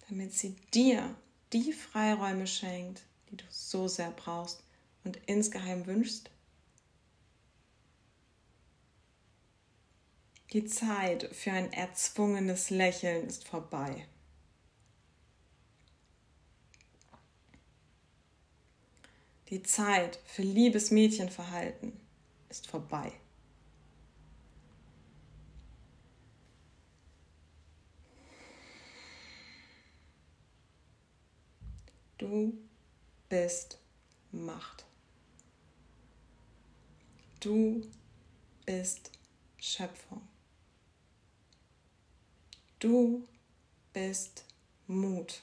damit 0.09 0.33
sie 0.33 0.55
dir 0.73 1.15
die 1.53 1.73
Freiräume 1.73 2.47
schenkt, 2.47 3.03
die 3.29 3.37
du 3.37 3.45
so 3.49 3.87
sehr 3.87 4.11
brauchst 4.11 4.63
und 5.03 5.17
insgeheim 5.27 5.85
wünschst? 5.85 6.29
Die 10.51 10.65
Zeit 10.65 11.33
für 11.33 11.51
ein 11.51 11.73
erzwungenes 11.73 12.69
Lächeln 12.69 13.25
ist 13.25 13.47
vorbei. 13.47 14.07
Die 19.49 19.63
Zeit 19.63 20.19
für 20.25 20.43
liebes 20.43 20.91
Mädchenverhalten 20.91 22.02
ist 22.53 22.67
vorbei. 22.67 23.11
Du 32.19 32.53
bist 33.27 33.79
Macht. 34.31 34.85
Du 37.39 37.81
bist 38.67 39.09
Schöpfung. 39.57 40.21
Du 42.77 43.27
bist 43.93 44.45
Mut. 44.85 45.41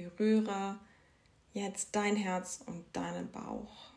Berühre 0.00 0.78
jetzt 1.52 1.94
dein 1.96 2.16
Herz 2.16 2.60
und 2.64 2.84
deinen 2.94 3.30
Bauch. 3.30 3.90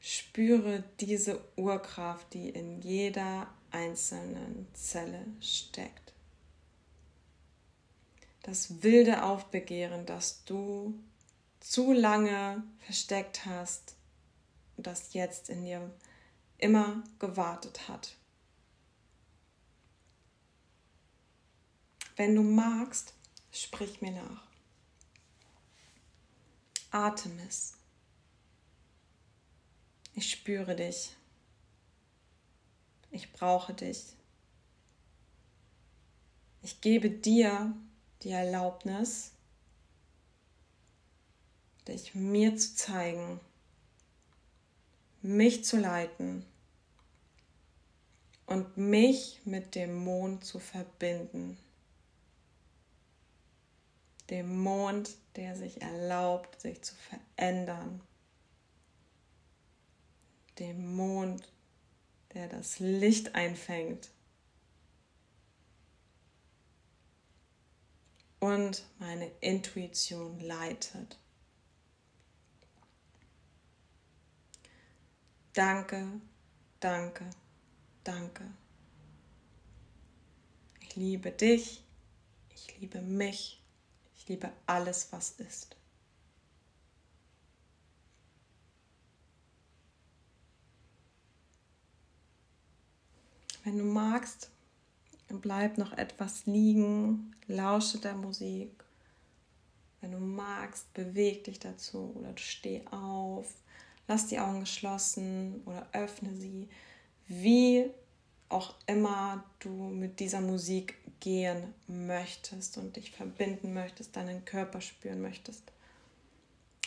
Spüre 0.00 0.84
diese 1.00 1.40
Urkraft, 1.56 2.32
die 2.34 2.50
in 2.50 2.80
jeder 2.80 3.48
einzelnen 3.70 4.68
Zelle 4.74 5.26
steckt. 5.40 6.12
Das 8.42 8.82
wilde 8.82 9.24
Aufbegehren, 9.24 10.06
das 10.06 10.44
du 10.44 10.94
zu 11.58 11.92
lange 11.92 12.62
versteckt 12.78 13.44
hast, 13.46 13.96
das 14.76 15.14
jetzt 15.14 15.48
in 15.48 15.64
dir 15.64 15.90
immer 16.58 17.02
gewartet 17.18 17.88
hat. 17.88 18.14
Wenn 22.16 22.34
du 22.34 22.42
magst, 22.42 23.12
sprich 23.52 24.00
mir 24.00 24.12
nach. 24.12 24.42
Artemis, 26.90 27.74
ich 30.14 30.30
spüre 30.30 30.74
dich. 30.74 31.14
Ich 33.10 33.32
brauche 33.34 33.74
dich. 33.74 34.14
Ich 36.62 36.80
gebe 36.80 37.10
dir 37.10 37.74
die 38.22 38.30
Erlaubnis, 38.30 39.32
dich 41.86 42.14
mir 42.14 42.56
zu 42.56 42.76
zeigen, 42.76 43.40
mich 45.20 45.66
zu 45.66 45.76
leiten 45.76 46.46
und 48.46 48.78
mich 48.78 49.42
mit 49.44 49.74
dem 49.74 50.02
Mond 50.02 50.46
zu 50.46 50.58
verbinden 50.58 51.58
dem 54.30 54.58
Mond, 54.58 55.16
der 55.36 55.56
sich 55.56 55.82
erlaubt, 55.82 56.60
sich 56.60 56.82
zu 56.82 56.94
verändern, 56.94 58.00
dem 60.58 60.96
Mond, 60.96 61.52
der 62.34 62.48
das 62.48 62.78
Licht 62.78 63.34
einfängt 63.34 64.10
und 68.40 68.84
meine 68.98 69.30
Intuition 69.40 70.40
leitet. 70.40 71.18
Danke, 75.52 76.20
danke, 76.80 77.30
danke. 78.04 78.44
Ich 80.80 80.96
liebe 80.96 81.32
dich, 81.32 81.82
ich 82.50 82.78
liebe 82.78 83.00
mich 83.00 83.62
liebe 84.28 84.50
alles, 84.66 85.12
was 85.12 85.32
ist. 85.32 85.76
Wenn 93.64 93.78
du 93.78 93.84
magst, 93.84 94.50
bleib 95.28 95.76
noch 95.76 95.92
etwas 95.92 96.46
liegen, 96.46 97.34
lausche 97.48 97.98
der 97.98 98.14
Musik. 98.14 98.84
Wenn 100.00 100.12
du 100.12 100.18
magst, 100.18 100.92
beweg 100.94 101.44
dich 101.44 101.58
dazu 101.58 102.14
oder 102.16 102.36
steh 102.36 102.86
auf, 102.92 103.52
lass 104.06 104.28
die 104.28 104.38
Augen 104.38 104.60
geschlossen 104.60 105.62
oder 105.64 105.88
öffne 105.92 106.32
sie, 106.36 106.68
wie 107.26 107.90
auch 108.48 108.74
immer 108.86 109.44
du 109.58 109.70
mit 109.70 110.20
dieser 110.20 110.40
Musik 110.40 110.96
gehen 111.20 111.74
möchtest 111.86 112.78
und 112.78 112.96
dich 112.96 113.10
verbinden 113.10 113.72
möchtest, 113.74 114.16
deinen 114.16 114.44
Körper 114.44 114.80
spüren 114.80 115.20
möchtest. 115.22 115.62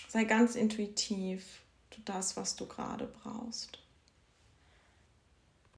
Sei 0.08 0.24
ganz 0.24 0.56
intuitiv, 0.56 1.62
tu 1.89 2.02
das, 2.06 2.36
was 2.38 2.56
du 2.56 2.65
gerade 2.65 3.08
brauchst. 3.08 3.80